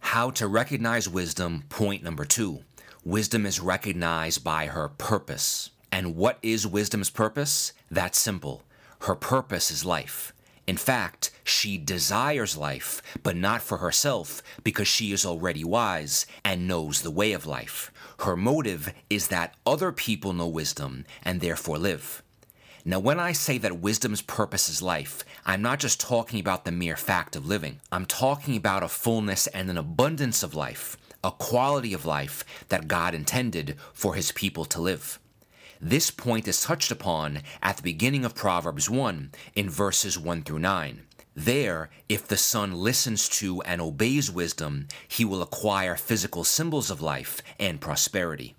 How 0.00 0.28
to 0.32 0.46
recognize 0.48 1.08
wisdom, 1.08 1.64
point 1.70 2.02
number 2.02 2.26
two. 2.26 2.62
Wisdom 3.06 3.44
is 3.44 3.60
recognized 3.60 4.42
by 4.42 4.64
her 4.64 4.88
purpose. 4.88 5.68
And 5.92 6.16
what 6.16 6.38
is 6.42 6.66
wisdom's 6.66 7.10
purpose? 7.10 7.74
That's 7.90 8.18
simple. 8.18 8.62
Her 9.00 9.14
purpose 9.14 9.70
is 9.70 9.84
life. 9.84 10.32
In 10.66 10.78
fact, 10.78 11.30
she 11.44 11.76
desires 11.76 12.56
life, 12.56 13.02
but 13.22 13.36
not 13.36 13.60
for 13.60 13.76
herself, 13.76 14.42
because 14.62 14.88
she 14.88 15.12
is 15.12 15.26
already 15.26 15.62
wise 15.62 16.24
and 16.46 16.66
knows 16.66 17.02
the 17.02 17.10
way 17.10 17.32
of 17.32 17.44
life. 17.44 17.92
Her 18.20 18.38
motive 18.38 18.94
is 19.10 19.28
that 19.28 19.54
other 19.66 19.92
people 19.92 20.32
know 20.32 20.48
wisdom 20.48 21.04
and 21.22 21.42
therefore 21.42 21.76
live. 21.76 22.22
Now, 22.86 23.00
when 23.00 23.20
I 23.20 23.32
say 23.32 23.58
that 23.58 23.80
wisdom's 23.80 24.22
purpose 24.22 24.70
is 24.70 24.80
life, 24.80 25.26
I'm 25.44 25.60
not 25.60 25.78
just 25.78 26.00
talking 26.00 26.40
about 26.40 26.64
the 26.64 26.72
mere 26.72 26.96
fact 26.96 27.36
of 27.36 27.46
living. 27.46 27.80
I'm 27.92 28.06
talking 28.06 28.56
about 28.56 28.82
a 28.82 28.88
fullness 28.88 29.46
and 29.48 29.68
an 29.68 29.76
abundance 29.76 30.42
of 30.42 30.54
life, 30.54 30.96
a 31.24 31.32
quality 31.32 31.94
of 31.94 32.04
life 32.04 32.44
that 32.68 32.86
God 32.86 33.14
intended 33.14 33.76
for 33.94 34.14
his 34.14 34.30
people 34.30 34.66
to 34.66 34.80
live. 34.80 35.18
This 35.80 36.10
point 36.10 36.46
is 36.46 36.62
touched 36.62 36.90
upon 36.90 37.40
at 37.62 37.78
the 37.78 37.82
beginning 37.82 38.26
of 38.26 38.34
Proverbs 38.34 38.90
1 38.90 39.32
in 39.56 39.70
verses 39.70 40.18
1 40.18 40.42
through 40.42 40.58
9. 40.58 41.02
There, 41.34 41.88
if 42.08 42.28
the 42.28 42.36
son 42.36 42.74
listens 42.74 43.28
to 43.40 43.62
and 43.62 43.80
obeys 43.80 44.30
wisdom, 44.30 44.86
he 45.08 45.24
will 45.24 45.42
acquire 45.42 45.96
physical 45.96 46.44
symbols 46.44 46.90
of 46.90 47.00
life 47.00 47.40
and 47.58 47.80
prosperity. 47.80 48.54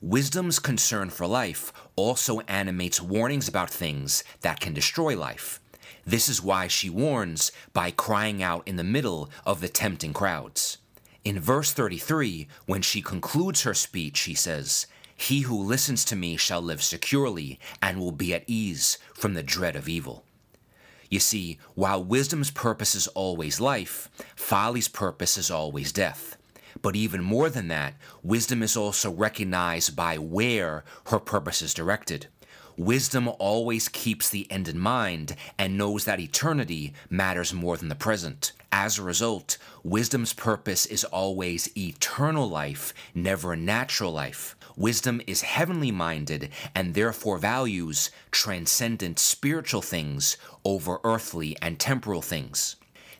Wisdom's 0.00 0.58
concern 0.58 1.10
for 1.10 1.26
life 1.26 1.72
also 1.94 2.40
animates 2.40 3.02
warnings 3.02 3.48
about 3.48 3.70
things 3.70 4.24
that 4.40 4.60
can 4.60 4.72
destroy 4.72 5.16
life. 5.16 5.60
This 6.06 6.28
is 6.28 6.42
why 6.42 6.68
she 6.68 6.88
warns 6.88 7.52
by 7.72 7.90
crying 7.90 8.42
out 8.42 8.66
in 8.66 8.76
the 8.76 8.84
middle 8.84 9.30
of 9.44 9.60
the 9.60 9.68
tempting 9.68 10.12
crowds. 10.12 10.78
In 11.26 11.40
verse 11.40 11.72
33, 11.72 12.46
when 12.66 12.82
she 12.82 13.02
concludes 13.02 13.62
her 13.62 13.74
speech, 13.74 14.16
she 14.16 14.34
says, 14.34 14.86
He 15.16 15.40
who 15.40 15.60
listens 15.60 16.04
to 16.04 16.14
me 16.14 16.36
shall 16.36 16.62
live 16.62 16.80
securely 16.80 17.58
and 17.82 17.98
will 17.98 18.12
be 18.12 18.32
at 18.32 18.44
ease 18.46 18.98
from 19.12 19.34
the 19.34 19.42
dread 19.42 19.74
of 19.74 19.88
evil. 19.88 20.24
You 21.10 21.18
see, 21.18 21.58
while 21.74 22.04
wisdom's 22.04 22.52
purpose 22.52 22.94
is 22.94 23.08
always 23.08 23.60
life, 23.60 24.08
folly's 24.36 24.86
purpose 24.86 25.36
is 25.36 25.50
always 25.50 25.90
death. 25.90 26.36
But 26.80 26.94
even 26.94 27.24
more 27.24 27.50
than 27.50 27.66
that, 27.66 27.94
wisdom 28.22 28.62
is 28.62 28.76
also 28.76 29.10
recognized 29.10 29.96
by 29.96 30.18
where 30.18 30.84
her 31.06 31.18
purpose 31.18 31.60
is 31.60 31.74
directed. 31.74 32.28
Wisdom 32.76 33.26
always 33.38 33.88
keeps 33.88 34.28
the 34.28 34.46
end 34.52 34.68
in 34.68 34.78
mind 34.78 35.34
and 35.58 35.78
knows 35.78 36.04
that 36.04 36.20
eternity 36.20 36.92
matters 37.08 37.54
more 37.54 37.78
than 37.78 37.88
the 37.88 37.94
present. 37.94 38.52
As 38.70 38.98
a 38.98 39.02
result, 39.02 39.56
wisdom's 39.82 40.34
purpose 40.34 40.84
is 40.84 41.02
always 41.04 41.74
eternal 41.74 42.46
life, 42.46 42.92
never 43.14 43.56
natural 43.56 44.12
life. 44.12 44.54
Wisdom 44.76 45.22
is 45.26 45.40
heavenly 45.40 45.90
minded 45.90 46.50
and 46.74 46.92
therefore 46.92 47.38
values 47.38 48.10
transcendent 48.30 49.18
spiritual 49.18 49.80
things 49.80 50.36
over 50.62 51.00
earthly 51.02 51.56
and 51.62 51.80
temporal 51.80 52.20
things. 52.20 52.76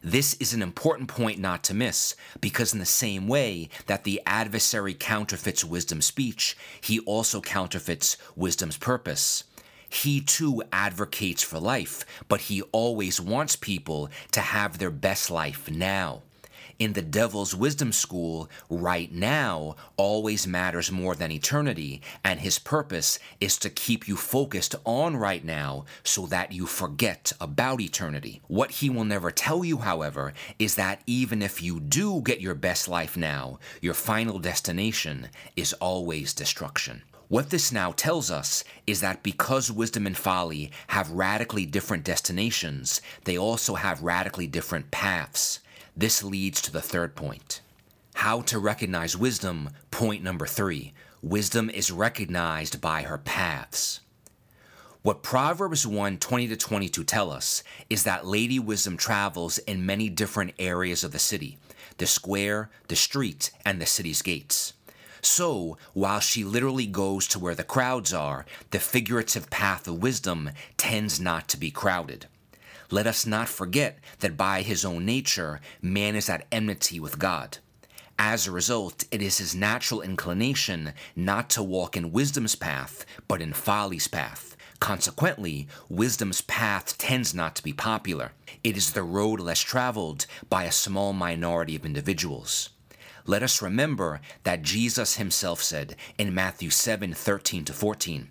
This 0.06 0.34
is 0.34 0.54
an 0.54 0.62
important 0.62 1.08
point 1.08 1.40
not 1.40 1.64
to 1.64 1.75
miss, 1.75 2.14
because 2.40 2.72
in 2.72 2.78
the 2.78 2.86
same 2.86 3.26
way 3.26 3.68
that 3.86 4.04
the 4.04 4.22
adversary 4.25 4.94
counterfeits 4.94 5.64
wisdom's 5.64 6.06
speech, 6.06 6.56
he 6.80 7.00
also 7.00 7.40
counterfeits 7.40 8.16
wisdom's 8.36 8.76
purpose. 8.76 9.42
He 9.88 10.20
too 10.20 10.62
advocates 10.72 11.42
for 11.42 11.58
life, 11.58 12.06
but 12.28 12.42
he 12.42 12.62
always 12.70 13.20
wants 13.20 13.56
people 13.56 14.08
to 14.30 14.38
have 14.38 14.78
their 14.78 14.92
best 14.92 15.28
life 15.28 15.68
now 15.68 16.22
in 16.78 16.92
the 16.92 17.02
devil's 17.02 17.54
wisdom 17.54 17.92
school, 17.92 18.49
right 18.68 19.12
now 19.12 19.76
always 19.97 20.47
matters 20.47 20.92
more 20.92 21.14
than 21.14 21.30
eternity, 21.30 22.02
and 22.25 22.40
his 22.40 22.59
purpose 22.59 23.18
is 23.40 23.59
to 23.59 23.71
keep 23.71 24.06
you 24.06 24.16
focused 24.16 24.75
on 24.85 25.16
right 25.16 25.45
now 25.45 25.85
so 26.04 26.26
that 26.26 26.52
you 26.52 26.66
forget 26.66 27.33
about 27.40 27.80
eternity. 27.80 28.40
What 28.49 28.71
he 28.71 28.90
will 28.90 29.04
never 29.04 29.30
tell 29.30 29.64
you, 29.64 29.78
however, 29.78 30.33
is 30.59 30.75
that 30.75 31.02
even 31.06 31.42
if 31.42 31.62
you 31.62 31.80
do 31.80 32.21
get 32.21 32.40
your 32.40 32.54
best 32.54 32.88
life 32.88 33.16
now, 33.16 33.59
your 33.80 33.95
final 33.95 34.38
destination 34.38 35.28
is 35.56 35.73
always 35.75 36.35
destruction. 36.35 37.02
What 37.28 37.50
this 37.50 37.73
now 37.73 37.90
tells 37.90 38.30
us 38.30 38.62
is 38.87 39.00
that 39.00 39.25
because 39.25 39.73
wisdom 39.73 40.06
and 40.06 40.16
folly 40.16 40.71
have 40.88 41.11
radically 41.11 41.66
different 41.66 42.04
destinations, 42.04 43.00
they 43.25 43.37
also 43.37 43.75
have 43.75 44.02
radically 44.02 44.47
different 44.47 44.92
paths. 44.92 45.59
This 45.98 46.22
leads 46.22 46.60
to 46.60 46.70
the 46.70 46.82
third 46.82 47.14
point. 47.14 47.62
How 48.16 48.42
to 48.42 48.58
recognize 48.58 49.16
wisdom, 49.16 49.70
point 49.90 50.22
number 50.22 50.46
three. 50.46 50.92
Wisdom 51.22 51.70
is 51.70 51.90
recognized 51.90 52.82
by 52.82 53.02
her 53.02 53.16
paths. 53.16 54.00
What 55.00 55.22
Proverbs 55.22 55.86
1 55.86 56.18
20 56.18 56.48
to 56.48 56.56
22 56.56 57.02
tell 57.04 57.30
us 57.30 57.62
is 57.88 58.04
that 58.04 58.26
Lady 58.26 58.58
Wisdom 58.58 58.98
travels 58.98 59.56
in 59.58 59.86
many 59.86 60.10
different 60.10 60.52
areas 60.58 61.02
of 61.02 61.12
the 61.12 61.18
city 61.18 61.56
the 61.96 62.06
square, 62.06 62.68
the 62.88 62.96
street, 62.96 63.50
and 63.64 63.80
the 63.80 63.86
city's 63.86 64.20
gates. 64.20 64.74
So, 65.22 65.78
while 65.94 66.20
she 66.20 66.44
literally 66.44 66.86
goes 66.86 67.26
to 67.28 67.38
where 67.38 67.54
the 67.54 67.64
crowds 67.64 68.12
are, 68.12 68.44
the 68.70 68.78
figurative 68.78 69.48
path 69.48 69.88
of 69.88 70.02
wisdom 70.02 70.50
tends 70.76 71.18
not 71.18 71.48
to 71.48 71.56
be 71.56 71.70
crowded. 71.70 72.26
Let 72.90 73.07
us 73.07 73.26
not 73.26 73.49
forget 73.49 73.99
that 74.21 74.37
by 74.37 74.62
his 74.62 74.85
own 74.85 75.05
nature, 75.05 75.61
man 75.83 76.14
is 76.14 76.28
at 76.28 76.47
enmity 76.52 77.00
with 77.00 77.19
God. 77.19 77.59
As 78.19 78.47
a 78.47 78.52
result, 78.52 79.05
it 79.11 79.21
is 79.21 79.38
his 79.38 79.55
natural 79.55 80.00
inclination 80.00 80.95
not 81.14 81.50
to 81.50 81.62
walk 81.62 81.97
in 81.97 82.12
wisdom's 82.12 82.55
path, 82.55 83.05
but 83.28 83.43
in 83.43 83.52
folly's 83.52 84.09
path. 84.09 84.57
Consequently, 84.81 85.69
wisdom's 85.88 86.40
path 86.43 86.97
tends 86.97 87.35
not 87.35 87.57
to 87.57 87.62
be 87.62 87.73
popular. 87.73 88.33
It 88.62 88.76
is 88.76 88.93
the 88.93 89.02
road 89.02 89.40
less 89.40 89.61
traveled 89.61 90.26
by 90.49 90.64
a 90.64 90.73
small 90.73 91.12
minority 91.12 91.76
of 91.76 91.85
individuals. 91.85 92.71
Let 93.26 93.43
us 93.43 93.61
remember 93.61 94.21
that 94.45 94.62
Jesus 94.62 95.16
himself 95.16 95.62
said 95.62 95.97
in 96.16 96.35
Matthew 96.35 96.71
7 96.71 97.12
13 97.12 97.64
to 97.64 97.73
14, 97.73 98.31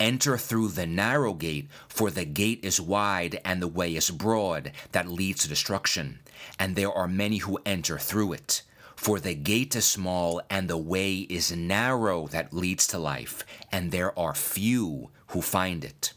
Enter 0.00 0.36
through 0.36 0.68
the 0.68 0.86
narrow 0.86 1.34
gate, 1.34 1.68
for 1.88 2.10
the 2.10 2.24
gate 2.24 2.60
is 2.62 2.80
wide 2.80 3.40
and 3.44 3.62
the 3.62 3.68
way 3.68 3.94
is 3.94 4.10
broad 4.10 4.72
that 4.92 5.08
leads 5.08 5.42
to 5.42 5.48
destruction, 5.48 6.18
and 6.58 6.74
there 6.74 6.92
are 6.92 7.08
many 7.08 7.38
who 7.38 7.60
enter 7.64 7.98
through 7.98 8.32
it. 8.32 8.62
For 8.96 9.20
the 9.20 9.34
gate 9.34 9.76
is 9.76 9.84
small 9.84 10.40
and 10.48 10.68
the 10.68 10.78
way 10.78 11.18
is 11.28 11.52
narrow 11.52 12.26
that 12.28 12.52
leads 12.52 12.86
to 12.88 12.98
life, 12.98 13.44
and 13.70 13.90
there 13.90 14.18
are 14.18 14.34
few 14.34 15.10
who 15.28 15.42
find 15.42 15.84
it. 15.84 16.12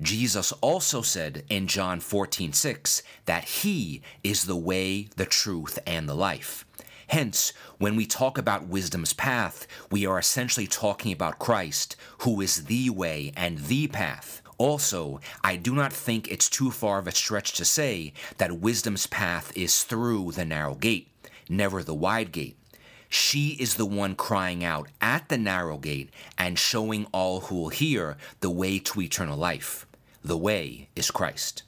Jesus 0.00 0.52
also 0.60 1.02
said 1.02 1.44
in 1.48 1.66
John 1.66 1.98
14, 2.00 2.52
6 2.52 3.02
that 3.24 3.44
He 3.44 4.00
is 4.22 4.44
the 4.44 4.56
way, 4.56 5.08
the 5.16 5.26
truth, 5.26 5.78
and 5.86 6.08
the 6.08 6.14
life. 6.14 6.64
Hence, 7.08 7.54
when 7.78 7.96
we 7.96 8.06
talk 8.06 8.36
about 8.36 8.68
wisdom's 8.68 9.14
path, 9.14 9.66
we 9.90 10.04
are 10.04 10.18
essentially 10.18 10.66
talking 10.66 11.10
about 11.10 11.38
Christ, 11.38 11.96
who 12.18 12.40
is 12.40 12.64
the 12.64 12.90
way 12.90 13.32
and 13.34 13.58
the 13.58 13.88
path. 13.88 14.42
Also, 14.58 15.20
I 15.42 15.56
do 15.56 15.74
not 15.74 15.92
think 15.92 16.28
it's 16.28 16.50
too 16.50 16.70
far 16.70 16.98
of 16.98 17.06
a 17.06 17.12
stretch 17.12 17.52
to 17.54 17.64
say 17.64 18.12
that 18.36 18.60
wisdom's 18.60 19.06
path 19.06 19.56
is 19.56 19.84
through 19.84 20.32
the 20.32 20.44
narrow 20.44 20.74
gate, 20.74 21.08
never 21.48 21.82
the 21.82 21.94
wide 21.94 22.30
gate. 22.30 22.58
She 23.08 23.56
is 23.58 23.76
the 23.76 23.86
one 23.86 24.14
crying 24.14 24.62
out 24.62 24.88
at 25.00 25.30
the 25.30 25.38
narrow 25.38 25.78
gate 25.78 26.10
and 26.36 26.58
showing 26.58 27.06
all 27.12 27.40
who 27.40 27.54
will 27.54 27.68
hear 27.70 28.18
the 28.40 28.50
way 28.50 28.78
to 28.80 29.00
eternal 29.00 29.38
life. 29.38 29.86
The 30.22 30.36
way 30.36 30.90
is 30.94 31.10
Christ. 31.10 31.62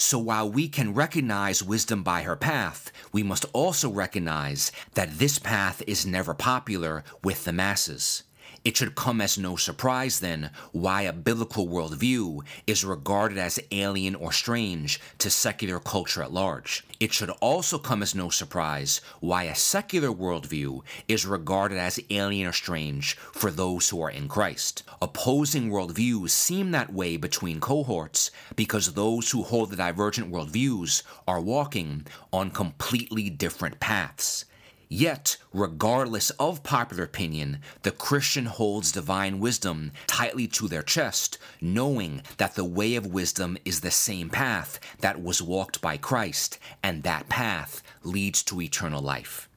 So 0.00 0.16
while 0.16 0.48
we 0.48 0.68
can 0.68 0.94
recognize 0.94 1.60
wisdom 1.60 2.04
by 2.04 2.22
her 2.22 2.36
path, 2.36 2.92
we 3.12 3.24
must 3.24 3.44
also 3.52 3.90
recognize 3.90 4.70
that 4.94 5.18
this 5.18 5.40
path 5.40 5.82
is 5.88 6.06
never 6.06 6.34
popular 6.34 7.02
with 7.24 7.44
the 7.44 7.52
masses. 7.52 8.22
It 8.68 8.76
should 8.76 8.94
come 8.94 9.22
as 9.22 9.38
no 9.38 9.56
surprise, 9.56 10.20
then, 10.20 10.50
why 10.72 11.00
a 11.00 11.12
biblical 11.14 11.66
worldview 11.66 12.42
is 12.66 12.84
regarded 12.84 13.38
as 13.38 13.58
alien 13.70 14.14
or 14.14 14.30
strange 14.30 15.00
to 15.16 15.30
secular 15.30 15.80
culture 15.80 16.22
at 16.22 16.34
large. 16.34 16.84
It 17.00 17.14
should 17.14 17.30
also 17.40 17.78
come 17.78 18.02
as 18.02 18.14
no 18.14 18.28
surprise 18.28 19.00
why 19.20 19.44
a 19.44 19.54
secular 19.54 20.10
worldview 20.10 20.82
is 21.08 21.24
regarded 21.24 21.78
as 21.78 21.98
alien 22.10 22.46
or 22.46 22.52
strange 22.52 23.16
for 23.16 23.50
those 23.50 23.88
who 23.88 24.02
are 24.02 24.10
in 24.10 24.28
Christ. 24.28 24.82
Opposing 25.00 25.70
worldviews 25.70 26.28
seem 26.28 26.70
that 26.72 26.92
way 26.92 27.16
between 27.16 27.60
cohorts 27.60 28.30
because 28.54 28.92
those 28.92 29.30
who 29.30 29.44
hold 29.44 29.70
the 29.70 29.76
divergent 29.76 30.30
worldviews 30.30 31.04
are 31.26 31.40
walking 31.40 32.06
on 32.34 32.50
completely 32.50 33.30
different 33.30 33.80
paths. 33.80 34.44
Yet, 34.88 35.36
regardless 35.52 36.30
of 36.30 36.62
popular 36.62 37.04
opinion, 37.04 37.60
the 37.82 37.90
Christian 37.90 38.46
holds 38.46 38.90
divine 38.90 39.38
wisdom 39.38 39.92
tightly 40.06 40.46
to 40.48 40.66
their 40.66 40.82
chest, 40.82 41.36
knowing 41.60 42.22
that 42.38 42.54
the 42.54 42.64
way 42.64 42.94
of 42.94 43.06
wisdom 43.06 43.58
is 43.66 43.80
the 43.80 43.90
same 43.90 44.30
path 44.30 44.80
that 45.00 45.22
was 45.22 45.42
walked 45.42 45.82
by 45.82 45.98
Christ, 45.98 46.58
and 46.82 47.02
that 47.02 47.28
path 47.28 47.82
leads 48.02 48.42
to 48.44 48.62
eternal 48.62 49.02
life. 49.02 49.48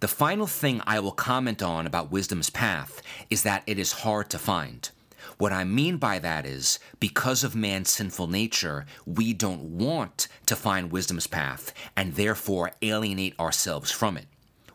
The 0.00 0.08
final 0.08 0.48
thing 0.48 0.82
I 0.84 0.98
will 0.98 1.12
comment 1.12 1.62
on 1.62 1.86
about 1.86 2.10
wisdom's 2.10 2.50
path 2.50 3.02
is 3.30 3.44
that 3.44 3.62
it 3.68 3.78
is 3.78 3.92
hard 3.92 4.30
to 4.30 4.38
find. 4.38 4.90
What 5.38 5.52
I 5.52 5.64
mean 5.64 5.96
by 5.96 6.18
that 6.18 6.46
is, 6.46 6.78
because 7.00 7.44
of 7.44 7.54
man's 7.54 7.90
sinful 7.90 8.26
nature, 8.26 8.86
we 9.06 9.32
don't 9.32 9.78
want 9.78 10.28
to 10.46 10.56
find 10.56 10.92
wisdom's 10.92 11.26
path 11.26 11.72
and 11.96 12.14
therefore 12.14 12.72
alienate 12.82 13.38
ourselves 13.38 13.90
from 13.90 14.16
it. 14.16 14.26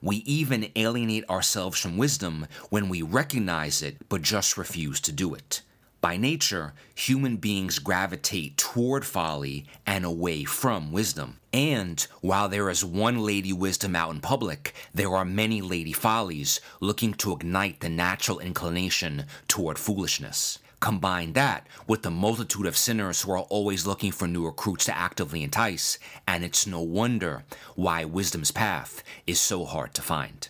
We 0.02 0.18
even 0.18 0.72
alienate 0.76 1.30
ourselves 1.30 1.80
from 1.80 1.98
wisdom 1.98 2.48
when 2.70 2.90
we 2.90 3.02
recognize 3.02 3.82
it 3.82 3.98
but 4.10 4.22
just 4.22 4.58
refuse 4.58 5.00
to 5.02 5.12
do 5.12 5.34
it. 5.34 5.62
By 6.00 6.16
nature, 6.16 6.74
human 6.94 7.38
beings 7.38 7.80
gravitate 7.80 8.56
toward 8.56 9.04
folly 9.04 9.66
and 9.86 10.06
away 10.06 10.44
from 10.44 10.92
wisdom. 10.92 11.40
And 11.52 12.00
while 12.22 12.48
there 12.48 12.70
is 12.70 12.86
one 12.86 13.20
lady 13.20 13.52
wisdom 13.52 13.96
out 13.96 14.14
in 14.14 14.22
public, 14.22 14.76
there 14.94 15.16
are 15.16 15.26
many 15.26 15.60
lady 15.60 15.94
follies 15.94 16.62
looking 16.80 17.16
to 17.16 17.34
ignite 17.34 17.80
the 17.80 17.90
natural 17.90 18.40
inclination 18.40 19.26
toward 19.48 19.80
foolishness. 19.80 20.60
Combine 20.80 21.34
that 21.34 21.66
with 21.88 22.04
the 22.04 22.12
multitude 22.12 22.68
of 22.68 22.78
sinners 22.78 23.24
who 23.24 23.32
are 23.32 23.40
always 23.40 23.88
looking 23.88 24.12
for 24.12 24.28
new 24.28 24.46
recruits 24.46 24.86
to 24.86 24.96
actively 24.96 25.42
entice, 25.42 25.98
and 26.28 26.46
it's 26.46 26.68
no 26.68 26.82
wonder 26.82 27.44
why 27.76 28.06
wisdom's 28.06 28.52
path 28.52 29.04
is 29.26 29.42
so 29.42 29.66
hard 29.66 29.96
to 29.96 30.04
find. 30.04 30.50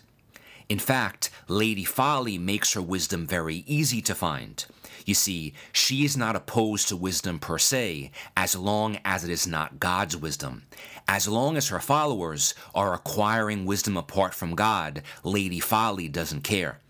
In 0.68 0.78
fact, 0.78 1.30
Lady 1.48 1.84
Folly 1.84 2.36
makes 2.36 2.74
her 2.74 2.82
wisdom 2.82 3.26
very 3.26 3.64
easy 3.66 4.02
to 4.02 4.14
find. 4.14 4.66
You 5.08 5.14
see, 5.14 5.54
she 5.72 6.04
is 6.04 6.18
not 6.18 6.36
opposed 6.36 6.88
to 6.88 6.96
wisdom 6.96 7.38
per 7.38 7.56
se, 7.56 8.10
as 8.36 8.54
long 8.54 8.98
as 9.06 9.24
it 9.24 9.30
is 9.30 9.46
not 9.46 9.80
God's 9.80 10.14
wisdom. 10.14 10.66
As 11.08 11.26
long 11.26 11.56
as 11.56 11.68
her 11.68 11.80
followers 11.80 12.52
are 12.74 12.92
acquiring 12.92 13.64
wisdom 13.64 13.96
apart 13.96 14.34
from 14.34 14.54
God, 14.54 15.00
Lady 15.24 15.60
Folly 15.60 16.08
doesn't 16.08 16.42
care. 16.42 16.80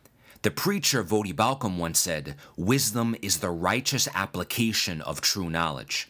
The 0.42 0.50
preacher 0.50 1.04
Voddie 1.04 1.32
Baucham 1.32 1.78
once 1.78 2.00
said, 2.00 2.34
Wisdom 2.56 3.14
is 3.22 3.38
the 3.38 3.50
righteous 3.50 4.08
application 4.12 5.00
of 5.02 5.20
true 5.20 5.48
knowledge. 5.48 6.08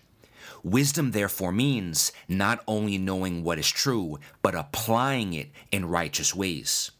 Wisdom, 0.65 1.11
therefore, 1.11 1.53
means 1.53 2.11
not 2.27 2.65
only 2.67 2.97
knowing 2.97 3.45
what 3.45 3.59
is 3.59 3.69
true, 3.69 4.19
but 4.41 4.55
applying 4.55 5.35
it 5.35 5.51
in 5.71 5.85
righteous 5.85 6.35
ways. 6.35 6.91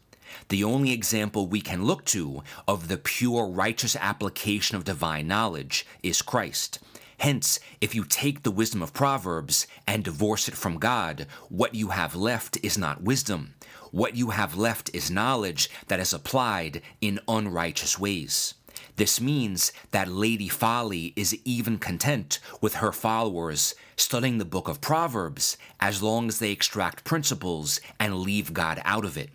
The 0.49 0.63
only 0.63 0.91
example 0.91 1.45
we 1.45 1.61
can 1.61 1.85
look 1.85 2.05
to 2.05 2.41
of 2.67 2.87
the 2.87 2.97
pure 2.97 3.45
righteous 3.45 3.95
application 3.95 4.75
of 4.75 4.83
divine 4.83 5.27
knowledge 5.27 5.85
is 6.01 6.23
Christ. 6.23 6.79
Hence, 7.19 7.59
if 7.81 7.93
you 7.93 8.03
take 8.03 8.41
the 8.41 8.49
wisdom 8.49 8.81
of 8.81 8.91
Proverbs 8.91 9.67
and 9.85 10.03
divorce 10.03 10.47
it 10.47 10.55
from 10.55 10.79
God, 10.79 11.27
what 11.49 11.75
you 11.75 11.89
have 11.89 12.15
left 12.15 12.57
is 12.63 12.79
not 12.79 13.03
wisdom. 13.03 13.53
What 13.91 14.15
you 14.15 14.31
have 14.31 14.57
left 14.57 14.89
is 14.91 15.11
knowledge 15.11 15.69
that 15.87 15.99
is 15.99 16.13
applied 16.13 16.81
in 16.99 17.19
unrighteous 17.27 17.99
ways. 17.99 18.55
This 18.95 19.21
means 19.21 19.71
that 19.91 20.07
Lady 20.07 20.49
Folly 20.49 21.13
is 21.15 21.37
even 21.45 21.77
content 21.77 22.39
with 22.59 22.75
her 22.75 22.91
followers 22.91 23.75
studying 23.97 24.39
the 24.39 24.45
book 24.45 24.67
of 24.67 24.81
Proverbs 24.81 25.57
as 25.79 26.01
long 26.01 26.27
as 26.27 26.39
they 26.39 26.51
extract 26.51 27.03
principles 27.03 27.79
and 27.99 28.15
leave 28.15 28.51
God 28.51 28.81
out 28.83 29.05
of 29.05 29.15
it 29.15 29.29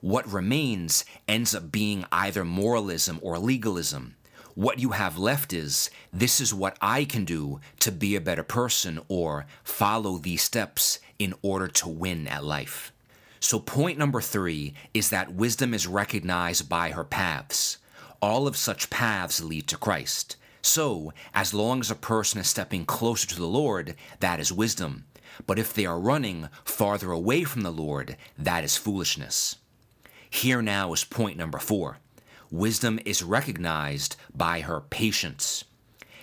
what 0.00 0.32
remains 0.32 1.04
ends 1.26 1.54
up 1.54 1.72
being 1.72 2.04
either 2.12 2.44
moralism 2.44 3.18
or 3.22 3.38
legalism. 3.38 4.16
What 4.54 4.80
you 4.80 4.90
have 4.90 5.18
left 5.18 5.52
is, 5.52 5.88
this 6.12 6.40
is 6.40 6.52
what 6.52 6.76
I 6.82 7.04
can 7.04 7.24
do 7.24 7.60
to 7.80 7.92
be 7.92 8.16
a 8.16 8.20
better 8.20 8.42
person 8.42 8.98
or 9.06 9.46
follow 9.62 10.18
these 10.18 10.42
steps 10.42 10.98
in 11.18 11.34
order 11.42 11.68
to 11.68 11.88
win 11.88 12.26
at 12.26 12.44
life. 12.44 12.92
So, 13.40 13.60
point 13.60 13.98
number 13.98 14.20
three 14.20 14.74
is 14.92 15.10
that 15.10 15.32
wisdom 15.34 15.72
is 15.72 15.86
recognized 15.86 16.68
by 16.68 16.90
her 16.90 17.04
paths. 17.04 17.78
All 18.20 18.48
of 18.48 18.56
such 18.56 18.90
paths 18.90 19.40
lead 19.40 19.68
to 19.68 19.76
Christ. 19.76 20.34
So, 20.60 21.12
as 21.34 21.54
long 21.54 21.78
as 21.78 21.90
a 21.90 21.94
person 21.94 22.40
is 22.40 22.48
stepping 22.48 22.84
closer 22.84 23.28
to 23.28 23.36
the 23.36 23.46
Lord, 23.46 23.94
that 24.18 24.40
is 24.40 24.52
wisdom. 24.52 25.04
But 25.46 25.58
if 25.60 25.72
they 25.72 25.86
are 25.86 26.00
running 26.00 26.48
farther 26.64 27.12
away 27.12 27.44
from 27.44 27.62
the 27.62 27.70
Lord, 27.70 28.16
that 28.36 28.64
is 28.64 28.76
foolishness. 28.76 29.56
Here 30.30 30.60
now 30.60 30.92
is 30.92 31.04
point 31.04 31.36
number 31.36 31.58
four 31.58 31.98
wisdom 32.50 32.98
is 33.04 33.22
recognized 33.22 34.16
by 34.34 34.60
her 34.60 34.80
patience. 34.80 35.64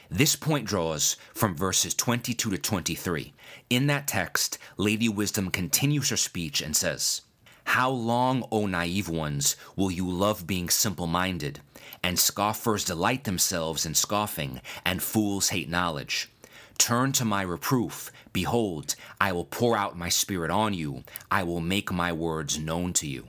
This 0.10 0.36
point 0.36 0.66
draws 0.66 1.18
from 1.34 1.56
verses 1.56 1.94
22 1.94 2.52
to 2.52 2.58
23. 2.58 3.34
In 3.70 3.88
that 3.88 4.08
text, 4.08 4.58
Lady 4.78 5.10
Wisdom 5.10 5.50
continues 5.50 6.10
her 6.10 6.18
speech 6.18 6.62
and 6.62 6.76
says, 6.76 7.22
How 7.66 7.90
long, 7.90 8.48
O 8.52 8.66
naive 8.68 9.10
ones, 9.10 9.56
will 9.76 9.92
you 9.92 10.10
love 10.10 10.48
being 10.48 10.70
simple 10.70 11.08
minded? 11.08 11.60
And 12.04 12.20
scoffers 12.20 12.86
delight 12.86 13.24
themselves 13.24 13.86
in 13.86 13.96
scoffing, 13.96 14.62
and 14.86 15.02
fools 15.02 15.50
hate 15.50 15.70
knowledge. 15.70 16.30
Turn 16.78 17.12
to 17.14 17.26
my 17.26 17.42
reproof. 17.42 18.12
Behold, 18.34 18.96
I 19.20 19.32
will 19.32 19.46
pour 19.46 19.76
out 19.78 19.98
my 19.98 20.10
spirit 20.10 20.52
on 20.52 20.74
you. 20.74 21.04
I 21.32 21.44
will 21.44 21.62
make 21.62 21.92
my 21.92 22.12
words 22.12 22.60
known 22.60 22.94
to 22.94 23.08
you. 23.08 23.28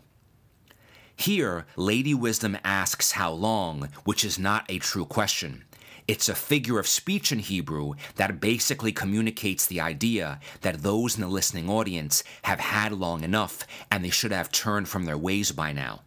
Here, 1.19 1.65
Lady 1.77 2.13
Wisdom 2.13 2.59
asks 2.63 3.13
how 3.13 3.33
long, 3.33 3.89
which 4.05 4.23
is 4.23 4.39
not 4.39 4.67
a 4.69 4.79
true 4.79 5.07
question. 5.07 5.65
It's 6.07 6.29
a 6.29 6.35
figure 6.35 6.79
of 6.79 6.87
speech 6.87 7.33
in 7.33 7.39
Hebrew 7.39 7.95
that 8.17 8.39
basically 8.39 8.93
communicates 8.93 9.67
the 9.67 9.81
idea 9.81 10.39
that 10.61 10.83
those 10.83 11.17
in 11.17 11.23
the 11.23 11.29
listening 11.29 11.71
audience 11.71 12.23
have 12.43 12.61
had 12.61 12.93
long 12.93 13.25
enough 13.25 13.67
and 13.91 14.05
they 14.05 14.11
should 14.11 14.31
have 14.31 14.53
turned 14.53 14.89
from 14.89 15.07
their 15.07 15.19
ways 15.19 15.51
by 15.53 15.73
now. 15.73 16.03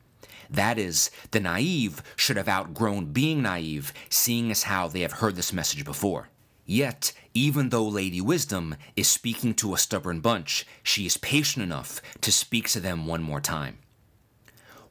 That 0.49 0.77
is, 0.77 1.09
the 1.31 1.39
naive 1.39 2.01
should 2.15 2.37
have 2.37 2.47
outgrown 2.47 3.07
being 3.07 3.41
naive, 3.41 3.91
seeing 4.09 4.51
as 4.51 4.63
how 4.63 4.87
they 4.87 5.01
have 5.01 5.13
heard 5.13 5.35
this 5.35 5.51
message 5.51 5.83
before. 5.83 6.29
Yet, 6.65 7.11
even 7.33 7.69
though 7.69 7.87
Lady 7.87 8.21
Wisdom 8.21 8.75
is 8.95 9.07
speaking 9.07 9.55
to 9.55 9.73
a 9.73 9.77
stubborn 9.77 10.21
bunch, 10.21 10.65
she 10.83 11.07
is 11.07 11.17
patient 11.17 11.63
enough 11.63 11.99
to 12.21 12.31
speak 12.31 12.69
to 12.69 12.79
them 12.79 13.05
one 13.07 13.23
more 13.23 13.41
time. 13.41 13.79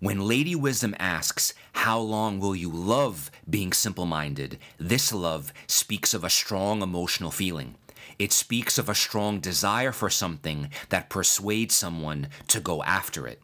When 0.01 0.29
Lady 0.29 0.55
Wisdom 0.55 0.95
asks, 1.01 1.55
How 1.73 1.99
long 1.99 2.39
will 2.39 2.55
you 2.55 2.71
love 2.71 3.33
being 3.51 3.73
simple 3.73 4.07
minded? 4.07 4.61
this 4.79 5.13
love 5.13 5.53
speaks 5.67 6.15
of 6.15 6.23
a 6.23 6.31
strong 6.31 6.83
emotional 6.83 7.33
feeling. 7.33 7.75
It 8.17 8.33
speaks 8.33 8.79
of 8.79 8.89
a 8.89 8.95
strong 8.95 9.41
desire 9.41 9.91
for 9.91 10.09
something 10.09 10.71
that 10.91 11.11
persuades 11.11 11.75
someone 11.75 12.29
to 12.47 12.61
go 12.61 12.81
after 12.85 13.27
it. 13.27 13.43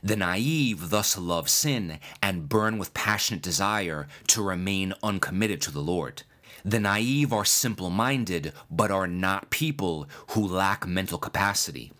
The 0.00 0.14
naive 0.14 0.90
thus 0.90 1.18
love 1.18 1.48
sin 1.48 1.98
and 2.22 2.48
burn 2.48 2.78
with 2.78 2.94
passionate 2.94 3.42
desire 3.42 4.06
to 4.28 4.42
remain 4.42 4.94
uncommitted 5.02 5.60
to 5.62 5.72
the 5.72 5.82
Lord. 5.82 6.22
The 6.64 6.78
naive 6.78 7.32
are 7.32 7.44
simple 7.44 7.90
minded, 7.90 8.52
but 8.70 8.92
are 8.92 9.08
not 9.08 9.50
people 9.50 10.08
who 10.28 10.46
lack 10.46 10.86
mental 10.86 11.18
capacity. 11.18 11.90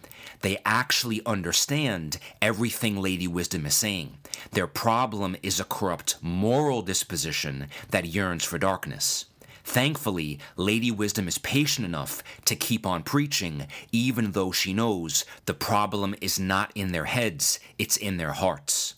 They 0.42 0.59
actually 0.64 1.20
understand 1.26 2.18
everything 2.40 2.96
Lady 2.96 3.29
Wisdom 3.29 3.66
is 3.66 3.74
saying. 3.74 4.18
Their 4.53 4.66
problem 4.66 5.37
is 5.42 5.61
a 5.61 5.64
corrupt 5.64 6.16
moral 6.22 6.83
disposition 6.83 7.68
that 7.90 8.07
yearns 8.07 8.44
for 8.44 8.59
darkness. 8.59 9.26
Thankfully, 9.64 10.38
Lady 10.57 10.90
Wisdom 10.90 11.29
is 11.29 11.38
patient 11.38 11.87
enough 11.87 12.22
to 12.46 12.57
keep 12.57 12.87
on 12.87 13.03
preaching, 13.03 13.66
even 13.92 14.33
though 14.33 14.50
she 14.50 14.72
knows 14.72 15.24
the 15.44 15.55
problem 15.55 16.14
is 16.20 16.40
not 16.40 16.72
in 16.74 16.92
their 16.92 17.05
heads, 17.05 17.61
it's 17.79 17.96
in 17.96 18.16
their 18.16 18.33
hearts. 18.33 18.94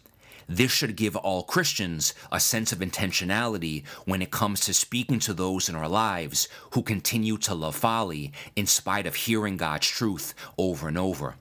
This 0.52 0.70
should 0.70 0.96
give 0.96 1.16
all 1.16 1.44
Christians 1.44 2.12
a 2.30 2.38
sense 2.38 2.72
of 2.72 2.80
intentionality 2.80 3.86
when 4.04 4.20
it 4.20 4.30
comes 4.30 4.60
to 4.60 4.74
speaking 4.74 5.18
to 5.20 5.32
those 5.32 5.70
in 5.70 5.74
our 5.74 5.88
lives 5.88 6.46
who 6.72 6.82
continue 6.82 7.38
to 7.38 7.54
love 7.54 7.74
folly 7.74 8.32
in 8.54 8.66
spite 8.66 9.06
of 9.06 9.14
hearing 9.14 9.56
God's 9.56 9.86
truth 9.86 10.34
over 10.58 10.88
and 10.88 10.98
over. 10.98 11.36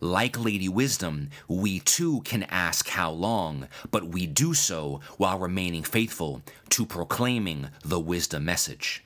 Like 0.00 0.44
Lady 0.44 0.68
Wisdom, 0.68 1.30
we 1.46 1.78
too 1.78 2.20
can 2.22 2.42
ask 2.50 2.88
how 2.88 3.12
long, 3.12 3.68
but 3.92 4.08
we 4.08 4.26
do 4.26 4.54
so 4.54 5.02
while 5.18 5.38
remaining 5.38 5.84
faithful 5.84 6.42
to 6.70 6.84
proclaiming 6.84 7.68
the 7.84 8.00
wisdom 8.00 8.44
message. 8.44 9.04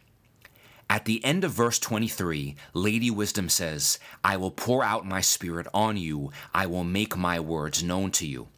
At 0.88 1.04
the 1.04 1.22
end 1.22 1.44
of 1.44 1.52
verse 1.52 1.78
23, 1.78 2.56
Lady 2.72 3.10
Wisdom 3.10 3.50
says, 3.50 3.98
I 4.24 4.38
will 4.38 4.50
pour 4.50 4.82
out 4.82 5.04
my 5.04 5.20
spirit 5.20 5.66
on 5.74 5.98
you, 5.98 6.30
I 6.54 6.64
will 6.64 6.84
make 6.84 7.18
my 7.18 7.38
words 7.38 7.82
known 7.82 8.12
to 8.12 8.26
you. 8.26 8.48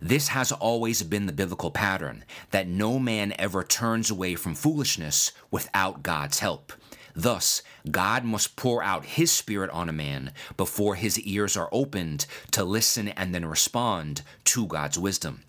This 0.00 0.28
has 0.28 0.52
always 0.52 1.02
been 1.02 1.26
the 1.26 1.32
biblical 1.32 1.72
pattern 1.72 2.24
that 2.52 2.68
no 2.68 3.00
man 3.00 3.34
ever 3.36 3.64
turns 3.64 4.10
away 4.10 4.36
from 4.36 4.54
foolishness 4.54 5.32
without 5.50 6.04
God's 6.04 6.38
help. 6.38 6.72
Thus, 7.16 7.62
God 7.90 8.22
must 8.22 8.54
pour 8.54 8.80
out 8.80 9.04
his 9.04 9.32
spirit 9.32 9.70
on 9.70 9.88
a 9.88 9.92
man 9.92 10.32
before 10.56 10.94
his 10.94 11.18
ears 11.20 11.56
are 11.56 11.68
opened 11.72 12.26
to 12.52 12.62
listen 12.62 13.08
and 13.08 13.34
then 13.34 13.44
respond 13.44 14.22
to 14.44 14.68
God's 14.68 15.00
wisdom. 15.00 15.42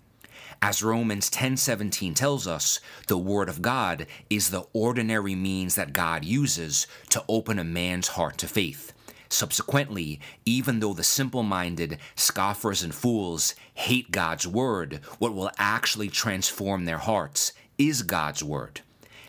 As 0.60 0.82
Romans 0.82 1.30
10:17 1.30 2.14
tells 2.14 2.48
us, 2.48 2.80
the 3.06 3.16
word 3.16 3.48
of 3.48 3.62
God 3.62 4.08
is 4.28 4.50
the 4.50 4.66
ordinary 4.72 5.36
means 5.36 5.76
that 5.76 5.92
God 5.92 6.24
uses 6.24 6.88
to 7.10 7.24
open 7.28 7.60
a 7.60 7.64
man's 7.64 8.08
heart 8.08 8.36
to 8.38 8.48
faith. 8.48 8.92
Subsequently, 9.32 10.20
even 10.44 10.80
though 10.80 10.92
the 10.92 11.04
simple 11.04 11.44
minded, 11.44 11.98
scoffers, 12.16 12.82
and 12.82 12.94
fools 12.94 13.54
hate 13.74 14.10
God's 14.10 14.46
word, 14.46 15.00
what 15.18 15.34
will 15.34 15.52
actually 15.56 16.08
transform 16.08 16.84
their 16.84 16.98
hearts 16.98 17.52
is 17.78 18.02
God's 18.02 18.42
word. 18.42 18.80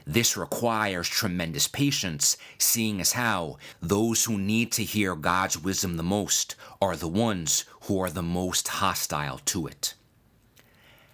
This 0.06 0.36
requires 0.36 1.08
tremendous 1.08 1.68
patience, 1.68 2.36
seeing 2.58 3.00
as 3.00 3.14
how 3.14 3.58
those 3.80 4.26
who 4.26 4.40
need 4.40 4.72
to 4.74 4.84
hear 4.84 5.16
God's 5.16 5.62
wisdom 5.62 5.98
the 5.98 6.04
most 6.04 6.56
are 6.82 6.96
the 6.96 7.08
ones 7.08 7.66
who 7.84 8.00
are 8.00 8.10
the 8.10 8.24
most 8.24 8.68
hostile 8.68 9.38
to 9.46 9.68
it. 9.68 9.94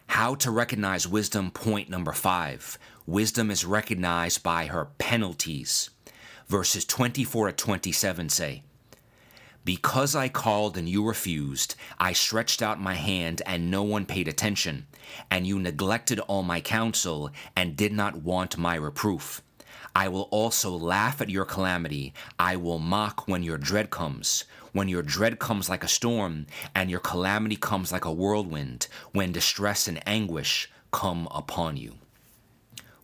How 0.08 0.36
to 0.36 0.50
recognize 0.50 1.06
wisdom, 1.06 1.52
point 1.52 1.90
number 1.90 2.14
five. 2.14 2.80
Wisdom 3.06 3.52
is 3.52 3.66
recognized 3.66 4.42
by 4.42 4.68
her 4.68 4.86
penalties. 4.98 5.90
Verses 6.48 6.86
24 6.86 7.48
to 7.48 7.54
27 7.54 8.30
say, 8.30 8.64
because 9.68 10.16
I 10.16 10.30
called 10.30 10.78
and 10.78 10.88
you 10.88 11.06
refused, 11.06 11.76
I 12.00 12.14
stretched 12.14 12.62
out 12.62 12.80
my 12.80 12.94
hand 12.94 13.42
and 13.46 13.70
no 13.70 13.84
one 13.84 14.06
paid 14.06 14.30
attention, 14.30 14.88
and 15.30 15.46
you 15.46 15.60
neglected 15.60 16.22
all 16.22 16.42
my 16.42 16.62
counsel 16.62 17.32
and 17.54 17.76
did 17.76 17.92
not 17.92 18.24
want 18.24 18.58
my 18.58 18.76
reproof. 18.76 19.42
I 19.94 20.08
will 20.08 20.30
also 20.32 20.72
laugh 20.72 21.20
at 21.20 21.30
your 21.30 21.44
calamity. 21.44 22.14
I 22.40 22.56
will 22.56 22.80
mock 22.80 23.28
when 23.28 23.44
your 23.44 23.58
dread 23.58 23.90
comes. 23.90 24.46
When 24.72 24.88
your 24.88 25.02
dread 25.02 25.38
comes 25.38 25.68
like 25.68 25.84
a 25.84 25.90
storm, 25.90 26.46
and 26.74 26.90
your 26.90 27.02
calamity 27.02 27.58
comes 27.58 27.92
like 27.92 28.06
a 28.06 28.14
whirlwind, 28.14 28.88
when 29.12 29.34
distress 29.34 29.86
and 29.90 30.02
anguish 30.08 30.72
come 30.92 31.28
upon 31.30 31.76
you. 31.76 31.96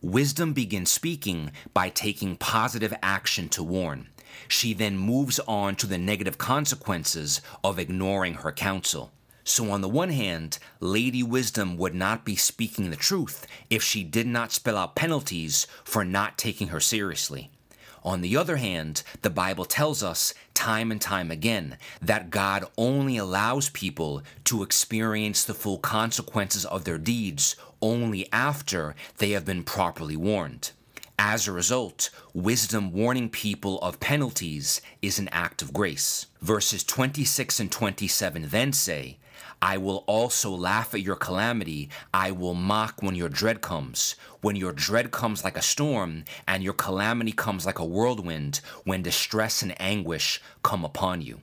Wisdom 0.00 0.54
begins 0.54 0.90
speaking 0.90 1.52
by 1.74 1.90
taking 1.90 2.36
positive 2.36 2.94
action 3.02 3.50
to 3.50 3.62
warn. 3.62 4.08
She 4.48 4.72
then 4.72 4.96
moves 4.96 5.38
on 5.40 5.76
to 5.76 5.86
the 5.86 5.98
negative 5.98 6.38
consequences 6.38 7.40
of 7.62 7.78
ignoring 7.78 8.34
her 8.34 8.52
counsel. 8.52 9.12
So, 9.46 9.70
on 9.70 9.82
the 9.82 9.88
one 9.88 10.08
hand, 10.08 10.58
Lady 10.80 11.22
Wisdom 11.22 11.76
would 11.76 11.94
not 11.94 12.24
be 12.24 12.34
speaking 12.34 12.90
the 12.90 12.96
truth 12.96 13.46
if 13.68 13.82
she 13.82 14.02
did 14.02 14.26
not 14.26 14.52
spell 14.52 14.78
out 14.78 14.96
penalties 14.96 15.66
for 15.84 16.04
not 16.04 16.38
taking 16.38 16.68
her 16.68 16.80
seriously. 16.80 17.50
On 18.02 18.20
the 18.20 18.36
other 18.36 18.56
hand, 18.56 19.02
the 19.22 19.30
Bible 19.30 19.64
tells 19.64 20.02
us 20.02 20.34
time 20.52 20.90
and 20.90 21.00
time 21.00 21.30
again 21.30 21.78
that 22.02 22.30
God 22.30 22.66
only 22.76 23.16
allows 23.16 23.70
people 23.70 24.22
to 24.44 24.62
experience 24.62 25.42
the 25.42 25.54
full 25.54 25.78
consequences 25.78 26.66
of 26.66 26.84
their 26.84 26.98
deeds 26.98 27.56
only 27.80 28.30
after 28.30 28.94
they 29.18 29.30
have 29.30 29.46
been 29.46 29.62
properly 29.62 30.16
warned. 30.16 30.72
As 31.18 31.46
a 31.46 31.52
result, 31.52 32.10
wisdom 32.32 32.92
warning 32.92 33.28
people 33.28 33.78
of 33.78 34.00
penalties 34.00 34.80
is 35.00 35.20
an 35.20 35.28
act 35.28 35.62
of 35.62 35.72
grace. 35.72 36.26
Verses 36.42 36.82
26 36.82 37.60
and 37.60 37.70
27 37.70 38.48
then 38.48 38.72
say, 38.72 39.18
I 39.62 39.78
will 39.78 40.04
also 40.08 40.50
laugh 40.50 40.92
at 40.92 41.02
your 41.02 41.14
calamity. 41.14 41.88
I 42.12 42.32
will 42.32 42.54
mock 42.54 43.00
when 43.00 43.14
your 43.14 43.28
dread 43.28 43.60
comes. 43.60 44.16
When 44.40 44.56
your 44.56 44.72
dread 44.72 45.12
comes 45.12 45.44
like 45.44 45.56
a 45.56 45.62
storm, 45.62 46.24
and 46.48 46.62
your 46.62 46.74
calamity 46.74 47.32
comes 47.32 47.64
like 47.64 47.78
a 47.78 47.84
whirlwind, 47.84 48.60
when 48.82 49.02
distress 49.02 49.62
and 49.62 49.80
anguish 49.80 50.42
come 50.62 50.84
upon 50.84 51.22
you. 51.22 51.40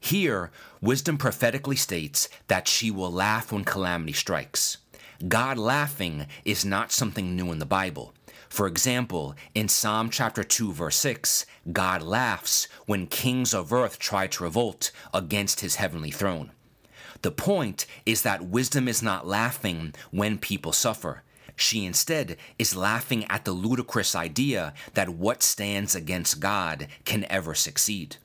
Here, 0.00 0.50
wisdom 0.80 1.18
prophetically 1.18 1.76
states 1.76 2.28
that 2.46 2.66
she 2.66 2.90
will 2.90 3.12
laugh 3.12 3.52
when 3.52 3.64
calamity 3.64 4.14
strikes. 4.14 4.78
God 5.26 5.58
laughing 5.58 6.26
is 6.44 6.64
not 6.64 6.90
something 6.90 7.36
new 7.36 7.52
in 7.52 7.58
the 7.58 7.66
Bible. 7.66 8.14
For 8.48 8.66
example, 8.66 9.34
in 9.54 9.68
Psalm 9.68 10.10
chapter 10.10 10.42
2 10.42 10.72
verse 10.72 10.96
6, 10.96 11.46
God 11.72 12.02
laughs 12.02 12.66
when 12.86 13.06
kings 13.06 13.52
of 13.52 13.72
earth 13.72 13.98
try 13.98 14.26
to 14.26 14.44
revolt 14.44 14.90
against 15.12 15.60
his 15.60 15.76
heavenly 15.76 16.10
throne. 16.10 16.52
The 17.22 17.30
point 17.30 17.86
is 18.06 18.22
that 18.22 18.46
wisdom 18.46 18.88
is 18.88 19.02
not 19.02 19.26
laughing 19.26 19.94
when 20.10 20.38
people 20.38 20.72
suffer. 20.72 21.22
She 21.56 21.84
instead 21.84 22.36
is 22.58 22.76
laughing 22.76 23.24
at 23.24 23.44
the 23.44 23.52
ludicrous 23.52 24.14
idea 24.14 24.72
that 24.94 25.08
what 25.08 25.42
stands 25.42 25.94
against 25.94 26.40
God 26.40 26.86
can 27.04 27.26
ever 27.28 27.54
succeed. 27.54 28.16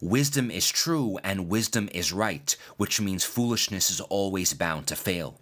Wisdom 0.00 0.50
is 0.50 0.68
true 0.68 1.18
and 1.24 1.48
wisdom 1.48 1.88
is 1.94 2.12
right, 2.12 2.54
which 2.76 3.00
means 3.00 3.24
foolishness 3.24 3.90
is 3.90 4.02
always 4.02 4.52
bound 4.52 4.86
to 4.88 4.96
fail. 4.96 5.40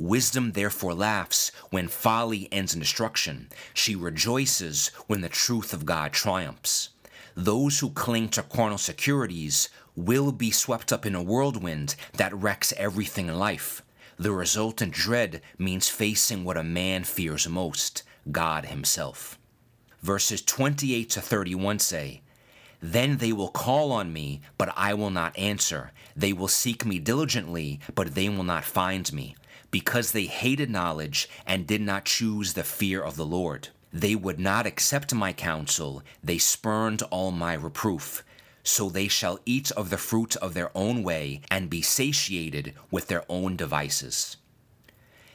Wisdom 0.00 0.52
therefore 0.52 0.94
laughs 0.94 1.52
when 1.68 1.86
folly 1.86 2.48
ends 2.50 2.72
in 2.72 2.80
destruction. 2.80 3.50
She 3.74 3.94
rejoices 3.94 4.88
when 5.08 5.20
the 5.20 5.28
truth 5.28 5.74
of 5.74 5.84
God 5.84 6.14
triumphs. 6.14 6.88
Those 7.34 7.80
who 7.80 7.90
cling 7.90 8.30
to 8.30 8.42
carnal 8.42 8.78
securities 8.78 9.68
will 9.94 10.32
be 10.32 10.50
swept 10.50 10.90
up 10.90 11.04
in 11.04 11.14
a 11.14 11.22
whirlwind 11.22 11.96
that 12.14 12.34
wrecks 12.34 12.72
everything 12.78 13.28
in 13.28 13.38
life. 13.38 13.82
The 14.18 14.32
resultant 14.32 14.94
dread 14.94 15.42
means 15.58 15.90
facing 15.90 16.44
what 16.44 16.56
a 16.56 16.64
man 16.64 17.04
fears 17.04 17.46
most 17.46 18.02
God 18.32 18.64
Himself. 18.64 19.38
Verses 20.00 20.40
28 20.40 21.10
to 21.10 21.20
31 21.20 21.78
say, 21.78 22.22
Then 22.80 23.18
they 23.18 23.34
will 23.34 23.50
call 23.50 23.92
on 23.92 24.14
me, 24.14 24.40
but 24.56 24.72
I 24.78 24.94
will 24.94 25.10
not 25.10 25.38
answer. 25.38 25.92
They 26.16 26.32
will 26.32 26.48
seek 26.48 26.86
me 26.86 26.98
diligently, 26.98 27.80
but 27.94 28.14
they 28.14 28.30
will 28.30 28.44
not 28.44 28.64
find 28.64 29.12
me 29.12 29.36
because 29.70 30.12
they 30.12 30.24
hated 30.24 30.70
knowledge 30.70 31.28
and 31.46 31.66
did 31.66 31.80
not 31.80 32.04
choose 32.04 32.54
the 32.54 32.64
fear 32.64 33.02
of 33.02 33.16
the 33.16 33.26
Lord. 33.26 33.68
They 33.92 34.14
would 34.14 34.38
not 34.38 34.66
accept 34.66 35.14
my 35.14 35.32
counsel, 35.32 36.02
they 36.22 36.38
spurned 36.38 37.02
all 37.10 37.30
my 37.30 37.54
reproof. 37.54 38.24
So 38.62 38.88
they 38.88 39.08
shall 39.08 39.40
eat 39.46 39.70
of 39.72 39.90
the 39.90 39.96
fruit 39.96 40.36
of 40.36 40.54
their 40.54 40.70
own 40.74 41.02
way 41.02 41.40
and 41.50 41.70
be 41.70 41.82
satiated 41.82 42.74
with 42.90 43.08
their 43.08 43.24
own 43.28 43.56
devices. 43.56 44.36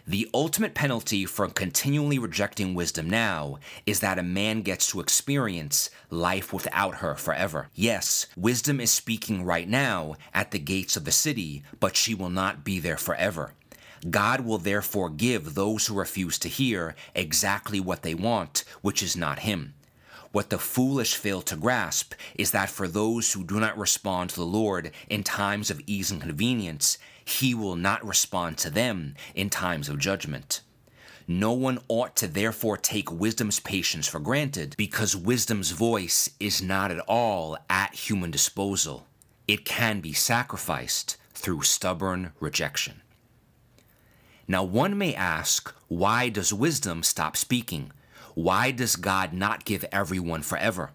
The 0.08 0.30
ultimate 0.36 0.76
penalty 0.76 1.26
for 1.26 1.48
continually 1.48 2.19
rejecting 2.19 2.76
wisdom 2.76 3.10
now 3.10 3.58
is 3.88 4.02
that 4.02 4.19
a 4.19 4.24
man 4.24 4.62
gets 4.62 4.91
to 4.91 5.00
experience 5.00 5.89
life 6.12 6.54
without 6.54 6.98
her 6.98 7.15
forever. 7.15 7.69
Yes, 7.74 8.28
wisdom 8.38 8.80
is 8.80 8.91
speaking 8.91 9.43
right 9.43 9.67
now 9.67 10.13
at 10.32 10.52
the 10.52 10.60
gates 10.60 10.95
of 10.95 11.06
the 11.06 11.12
city, 11.12 11.63
but 11.80 11.95
she 11.95 12.13
will 12.13 12.30
not 12.30 12.63
be 12.63 12.80
there 12.80 12.98
forever. 12.98 13.54
God 14.10 14.41
will 14.41 14.58
therefore 14.58 15.10
give 15.10 15.54
those 15.54 15.88
who 15.88 15.96
refuse 15.96 16.38
to 16.39 16.50
hear 16.50 16.96
exactly 17.15 17.80
what 17.80 18.04
they 18.04 18.13
want, 18.13 18.63
which 18.82 19.02
is 19.02 19.18
not 19.18 19.39
Him. 19.39 19.74
What 20.32 20.50
the 20.50 20.60
foolish 20.60 21.15
fail 21.15 21.41
to 21.44 21.56
grasp 21.56 22.13
is 22.36 22.52
that 22.52 22.70
for 22.70 22.88
those 22.88 23.32
who 23.32 23.44
do 23.44 23.60
not 23.60 23.78
respond 23.78 24.32
to 24.32 24.36
the 24.36 24.46
Lord 24.46 24.91
in 25.10 25.24
times 25.24 25.72
of 25.72 25.82
ease 25.88 26.12
and 26.12 26.22
convenience, 26.22 26.98
He 27.24 27.56
will 27.56 27.78
not 27.78 28.06
respond 28.06 28.58
to 28.60 28.70
them 28.70 29.15
in 29.34 29.50
times 29.50 29.88
of 29.88 29.98
judgment. 29.98 30.62
No 31.28 31.54
one 31.54 31.80
ought 31.88 32.15
to 32.18 32.28
therefore 32.28 32.78
take 32.78 33.12
wisdom's 33.12 33.60
patience 33.60 34.08
for 34.08 34.20
granted, 34.20 34.76
because 34.78 35.15
wisdom's 35.15 35.72
voice 35.72 36.30
is 36.39 36.62
not 36.62 36.91
at 36.91 37.00
all 37.08 37.58
at 37.70 37.96
human 37.96 38.30
disposal. 38.30 39.08
It 39.48 39.65
can 39.65 40.02
be 40.02 40.13
sacrificed 40.13 41.18
through 41.34 41.63
stubborn 41.63 42.34
rejection. 42.39 43.02
Now, 44.48 44.64
one 44.64 44.98
may 44.98 45.16
ask, 45.16 45.74
why 45.88 46.30
does 46.30 46.54
wisdom 46.54 47.02
stop 47.02 47.36
speaking? 47.36 47.92
Why 48.36 48.70
does 48.70 48.96
God 48.96 49.34
not 49.34 49.66
give 49.66 49.84
everyone 49.92 50.44
forever? 50.44 50.92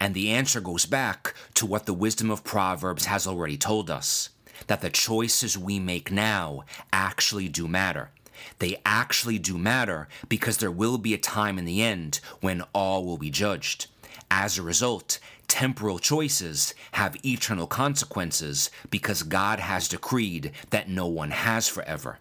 And 0.00 0.14
the 0.14 0.30
answer 0.30 0.60
goes 0.60 0.86
back 0.86 1.34
to 1.54 1.66
what 1.66 1.86
the 1.86 1.94
wisdom 1.94 2.30
of 2.30 2.44
Proverbs 2.44 3.06
has 3.06 3.26
already 3.26 3.56
told 3.56 3.90
us 3.90 4.30
that 4.68 4.82
the 4.82 4.90
choices 4.90 5.58
we 5.58 5.80
make 5.80 6.12
now 6.12 6.64
actually 6.92 7.48
do 7.48 7.66
matter. 7.66 8.10
They 8.58 8.80
actually 8.84 9.38
do 9.38 9.58
matter 9.58 10.08
because 10.28 10.58
there 10.58 10.70
will 10.70 10.98
be 10.98 11.14
a 11.14 11.18
time 11.18 11.58
in 11.58 11.64
the 11.64 11.82
end 11.82 12.20
when 12.40 12.62
all 12.72 13.04
will 13.04 13.18
be 13.18 13.30
judged. 13.30 13.86
As 14.30 14.58
a 14.58 14.62
result, 14.62 15.18
temporal 15.48 15.98
choices 15.98 16.74
have 16.92 17.24
eternal 17.24 17.66
consequences 17.66 18.70
because 18.90 19.22
God 19.22 19.58
has 19.58 19.88
decreed 19.88 20.52
that 20.70 20.88
no 20.88 21.06
one 21.06 21.30
has 21.30 21.68
forever. 21.68 22.18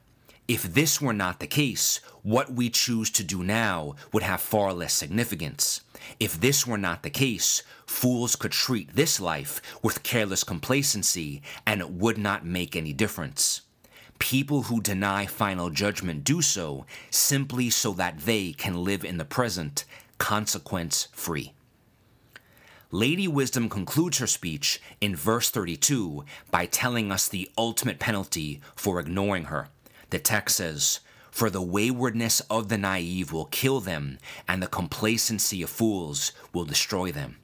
If 0.47 0.61
this 0.61 1.01
were 1.01 1.13
not 1.13 1.39
the 1.39 1.47
case, 1.47 1.99
what 2.21 2.53
we 2.53 2.69
choose 2.69 3.09
to 3.11 3.23
do 3.23 3.43
now 3.43 3.95
would 4.13 4.21
have 4.21 4.41
far 4.41 4.73
less 4.73 4.93
significance. 4.93 5.81
If 6.19 6.39
this 6.39 6.67
were 6.67 6.77
not 6.77 7.01
the 7.01 7.09
case, 7.09 7.63
fools 7.87 8.35
could 8.35 8.51
treat 8.51 8.95
this 8.95 9.19
life 9.19 9.59
with 9.81 10.03
careless 10.03 10.43
complacency 10.43 11.41
and 11.65 11.81
it 11.81 11.89
would 11.89 12.19
not 12.19 12.45
make 12.45 12.75
any 12.75 12.93
difference. 12.93 13.61
People 14.19 14.63
who 14.63 14.81
deny 14.81 15.25
final 15.25 15.71
judgment 15.71 16.23
do 16.23 16.43
so 16.43 16.85
simply 17.09 17.71
so 17.71 17.93
that 17.93 18.19
they 18.19 18.53
can 18.53 18.83
live 18.83 19.03
in 19.03 19.17
the 19.17 19.25
present, 19.25 19.83
consequence 20.19 21.07
free. 21.11 21.53
Lady 22.91 23.27
Wisdom 23.27 23.67
concludes 23.67 24.19
her 24.19 24.27
speech 24.27 24.79
in 25.01 25.15
verse 25.15 25.49
32 25.49 26.23
by 26.51 26.67
telling 26.67 27.11
us 27.11 27.27
the 27.27 27.49
ultimate 27.57 27.97
penalty 27.97 28.61
for 28.75 28.99
ignoring 28.99 29.45
her. 29.45 29.69
The 30.15 30.19
text 30.19 30.55
says, 30.55 31.01
For 31.29 31.49
the 31.49 31.61
waywardness 31.61 32.39
of 32.49 32.69
the 32.69 32.77
naive 32.77 33.33
will 33.33 33.47
kill 33.47 33.81
them, 33.81 34.17
and 34.47 34.63
the 34.63 34.67
complacency 34.67 35.61
of 35.61 35.69
fools 35.69 36.31
will 36.53 36.63
destroy 36.63 37.11
them. 37.11 37.35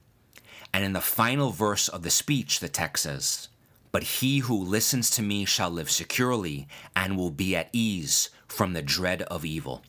And 0.72 0.82
in 0.82 0.94
the 0.94 1.02
final 1.02 1.50
verse 1.50 1.88
of 1.88 2.02
the 2.02 2.08
speech, 2.08 2.60
the 2.60 2.70
text 2.70 3.02
says, 3.02 3.48
But 3.90 4.04
he 4.04 4.38
who 4.38 4.56
listens 4.56 5.10
to 5.10 5.22
me 5.22 5.44
shall 5.44 5.68
live 5.68 5.90
securely 5.90 6.66
and 6.96 7.18
will 7.18 7.30
be 7.30 7.54
at 7.54 7.68
ease 7.74 8.30
from 8.48 8.72
the 8.72 8.80
dread 8.80 9.20
of 9.24 9.44
evil. 9.44 9.82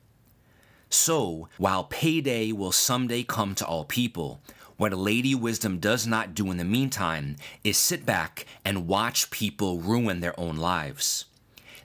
So, 0.89 1.47
while 1.57 1.85
payday 1.85 2.51
will 2.51 2.73
someday 2.73 3.23
come 3.23 3.55
to 3.55 3.65
all 3.65 3.85
people, 3.85 4.41
what 4.75 4.91
Lady 4.91 5.33
Wisdom 5.33 5.79
does 5.79 6.05
not 6.05 6.35
do 6.35 6.51
in 6.51 6.57
the 6.57 6.65
meantime 6.65 7.37
is 7.63 7.77
sit 7.77 8.05
back 8.05 8.45
and 8.65 8.87
watch 8.89 9.31
people 9.31 9.79
ruin 9.79 10.19
their 10.19 10.37
own 10.37 10.57
lives. 10.57 11.27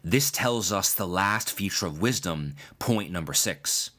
This 0.05 0.31
tells 0.31 0.73
us 0.73 0.95
the 0.95 1.07
last 1.07 1.51
feature 1.51 1.87
of 1.87 2.01
wisdom, 2.01 2.55
point 2.79 3.11
number 3.11 3.33
six. 3.33 3.91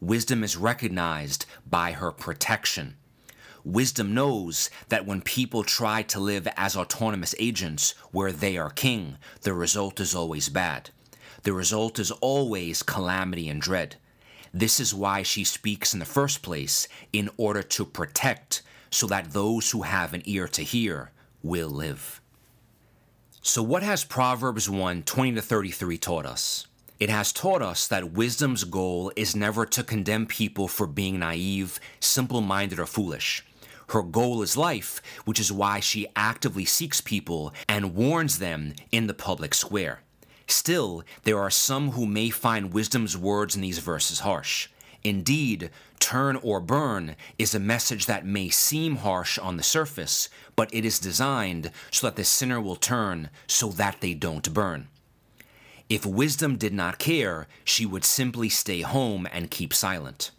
Wisdom 0.00 0.44
is 0.44 0.56
recognized 0.56 1.46
by 1.68 1.92
her 1.92 2.12
protection. 2.12 2.96
Wisdom 3.64 4.14
knows 4.14 4.70
that 4.90 5.06
when 5.06 5.20
people 5.20 5.64
try 5.64 6.02
to 6.02 6.20
live 6.20 6.46
as 6.56 6.76
autonomous 6.76 7.34
agents 7.38 7.94
where 8.12 8.30
they 8.30 8.56
are 8.56 8.70
king, 8.70 9.16
the 9.40 9.54
result 9.54 9.98
is 9.98 10.14
always 10.14 10.48
bad. 10.48 10.90
The 11.42 11.52
result 11.52 11.98
is 11.98 12.10
always 12.10 12.82
calamity 12.82 13.48
and 13.48 13.60
dread. 13.60 13.96
This 14.52 14.78
is 14.78 14.94
why 14.94 15.22
she 15.22 15.42
speaks 15.42 15.92
in 15.92 15.98
the 15.98 16.04
first 16.04 16.42
place, 16.42 16.86
in 17.12 17.28
order 17.36 17.62
to 17.62 17.84
protect, 17.84 18.62
so 18.90 19.06
that 19.08 19.32
those 19.32 19.70
who 19.70 19.82
have 19.82 20.14
an 20.14 20.22
ear 20.26 20.46
to 20.48 20.62
hear 20.62 21.10
will 21.42 21.68
live. 21.68 22.20
So, 23.48 23.62
what 23.62 23.84
has 23.84 24.02
Proverbs 24.02 24.68
1 24.68 25.04
20 25.04 25.34
to 25.34 25.40
33 25.40 25.98
taught 25.98 26.26
us? 26.26 26.66
It 26.98 27.08
has 27.08 27.32
taught 27.32 27.62
us 27.62 27.86
that 27.86 28.10
wisdom's 28.10 28.64
goal 28.64 29.12
is 29.14 29.36
never 29.36 29.64
to 29.66 29.84
condemn 29.84 30.26
people 30.26 30.66
for 30.66 30.88
being 30.88 31.20
naive, 31.20 31.78
simple 32.00 32.40
minded, 32.40 32.80
or 32.80 32.86
foolish. 32.86 33.44
Her 33.90 34.02
goal 34.02 34.42
is 34.42 34.56
life, 34.56 35.00
which 35.26 35.38
is 35.38 35.52
why 35.52 35.78
she 35.78 36.08
actively 36.16 36.64
seeks 36.64 37.00
people 37.00 37.54
and 37.68 37.94
warns 37.94 38.40
them 38.40 38.74
in 38.90 39.06
the 39.06 39.14
public 39.14 39.54
square. 39.54 40.00
Still, 40.48 41.04
there 41.22 41.38
are 41.38 41.48
some 41.48 41.92
who 41.92 42.04
may 42.04 42.30
find 42.30 42.74
wisdom's 42.74 43.16
words 43.16 43.54
in 43.54 43.62
these 43.62 43.78
verses 43.78 44.18
harsh. 44.20 44.68
Indeed, 45.04 45.70
turn 45.98 46.36
or 46.36 46.60
burn 46.60 47.16
is 47.38 47.54
a 47.54 47.60
message 47.60 48.06
that 48.06 48.26
may 48.26 48.48
seem 48.48 48.96
harsh 48.96 49.38
on 49.38 49.56
the 49.56 49.62
surface, 49.62 50.28
but 50.54 50.72
it 50.74 50.84
is 50.84 50.98
designed 50.98 51.70
so 51.90 52.06
that 52.06 52.16
the 52.16 52.24
sinner 52.24 52.60
will 52.60 52.76
turn 52.76 53.30
so 53.46 53.68
that 53.70 54.00
they 54.00 54.14
don't 54.14 54.52
burn. 54.52 54.88
If 55.88 56.04
wisdom 56.04 56.56
did 56.56 56.74
not 56.74 56.98
care, 56.98 57.46
she 57.64 57.86
would 57.86 58.04
simply 58.04 58.48
stay 58.48 58.80
home 58.80 59.26
and 59.32 59.50
keep 59.50 59.72
silent. 59.72 60.32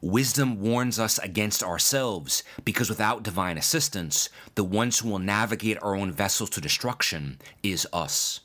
Wisdom 0.00 0.60
warns 0.60 0.98
us 0.98 1.18
against 1.18 1.62
ourselves 1.62 2.44
because 2.64 2.88
without 2.88 3.22
divine 3.22 3.58
assistance, 3.58 4.28
the 4.54 4.64
ones 4.64 4.98
who 4.98 5.08
will 5.08 5.18
navigate 5.18 5.78
our 5.82 5.96
own 5.96 6.12
vessels 6.12 6.50
to 6.50 6.60
destruction 6.60 7.38
is 7.62 7.86
us. 7.92 8.40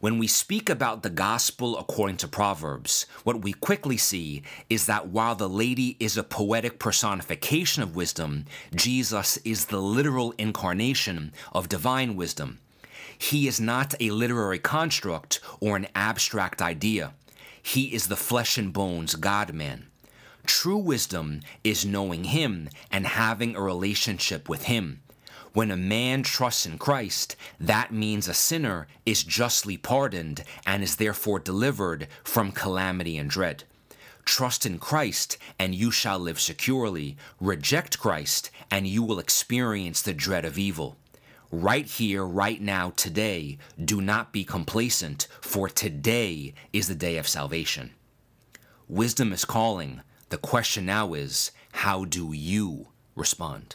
When 0.00 0.18
we 0.18 0.28
speak 0.28 0.70
about 0.70 1.02
the 1.02 1.10
gospel 1.10 1.78
according 1.78 2.16
to 2.18 2.28
Proverbs, 2.28 3.04
what 3.22 3.42
we 3.42 3.52
quickly 3.52 3.98
see 3.98 4.42
is 4.70 4.86
that 4.86 5.08
while 5.08 5.34
the 5.34 5.46
lady 5.46 5.98
is 6.00 6.16
a 6.16 6.22
poetic 6.22 6.78
personification 6.78 7.82
of 7.82 7.94
wisdom, 7.94 8.46
Jesus 8.74 9.36
is 9.44 9.66
the 9.66 9.76
literal 9.76 10.32
incarnation 10.38 11.34
of 11.52 11.68
divine 11.68 12.16
wisdom. 12.16 12.60
He 13.18 13.46
is 13.46 13.60
not 13.60 13.94
a 14.00 14.10
literary 14.10 14.58
construct 14.58 15.40
or 15.60 15.76
an 15.76 15.86
abstract 15.94 16.62
idea. 16.62 17.12
He 17.62 17.92
is 17.92 18.08
the 18.08 18.16
flesh 18.16 18.56
and 18.56 18.72
bones 18.72 19.16
God 19.16 19.52
man. 19.52 19.88
True 20.46 20.78
wisdom 20.78 21.42
is 21.62 21.84
knowing 21.84 22.24
Him 22.24 22.70
and 22.90 23.06
having 23.06 23.54
a 23.54 23.60
relationship 23.60 24.48
with 24.48 24.62
Him. 24.64 25.02
When 25.52 25.72
a 25.72 25.76
man 25.76 26.22
trusts 26.22 26.64
in 26.64 26.78
Christ, 26.78 27.34
that 27.58 27.92
means 27.92 28.28
a 28.28 28.34
sinner 28.34 28.86
is 29.04 29.24
justly 29.24 29.76
pardoned 29.76 30.44
and 30.64 30.82
is 30.82 30.96
therefore 30.96 31.40
delivered 31.40 32.06
from 32.22 32.52
calamity 32.52 33.18
and 33.18 33.28
dread. 33.28 33.64
Trust 34.24 34.64
in 34.64 34.78
Christ, 34.78 35.38
and 35.58 35.74
you 35.74 35.90
shall 35.90 36.20
live 36.20 36.38
securely. 36.38 37.16
Reject 37.40 37.98
Christ, 37.98 38.50
and 38.70 38.86
you 38.86 39.02
will 39.02 39.18
experience 39.18 40.02
the 40.02 40.14
dread 40.14 40.44
of 40.44 40.56
evil. 40.56 40.96
Right 41.50 41.86
here, 41.86 42.24
right 42.24 42.60
now, 42.60 42.90
today, 42.90 43.58
do 43.84 44.00
not 44.00 44.32
be 44.32 44.44
complacent, 44.44 45.26
for 45.40 45.68
today 45.68 46.54
is 46.72 46.86
the 46.86 46.94
day 46.94 47.16
of 47.16 47.26
salvation. 47.26 47.90
Wisdom 48.86 49.32
is 49.32 49.44
calling. 49.44 50.02
The 50.28 50.38
question 50.38 50.86
now 50.86 51.12
is 51.14 51.50
how 51.72 52.04
do 52.04 52.32
you 52.32 52.86
respond? 53.16 53.74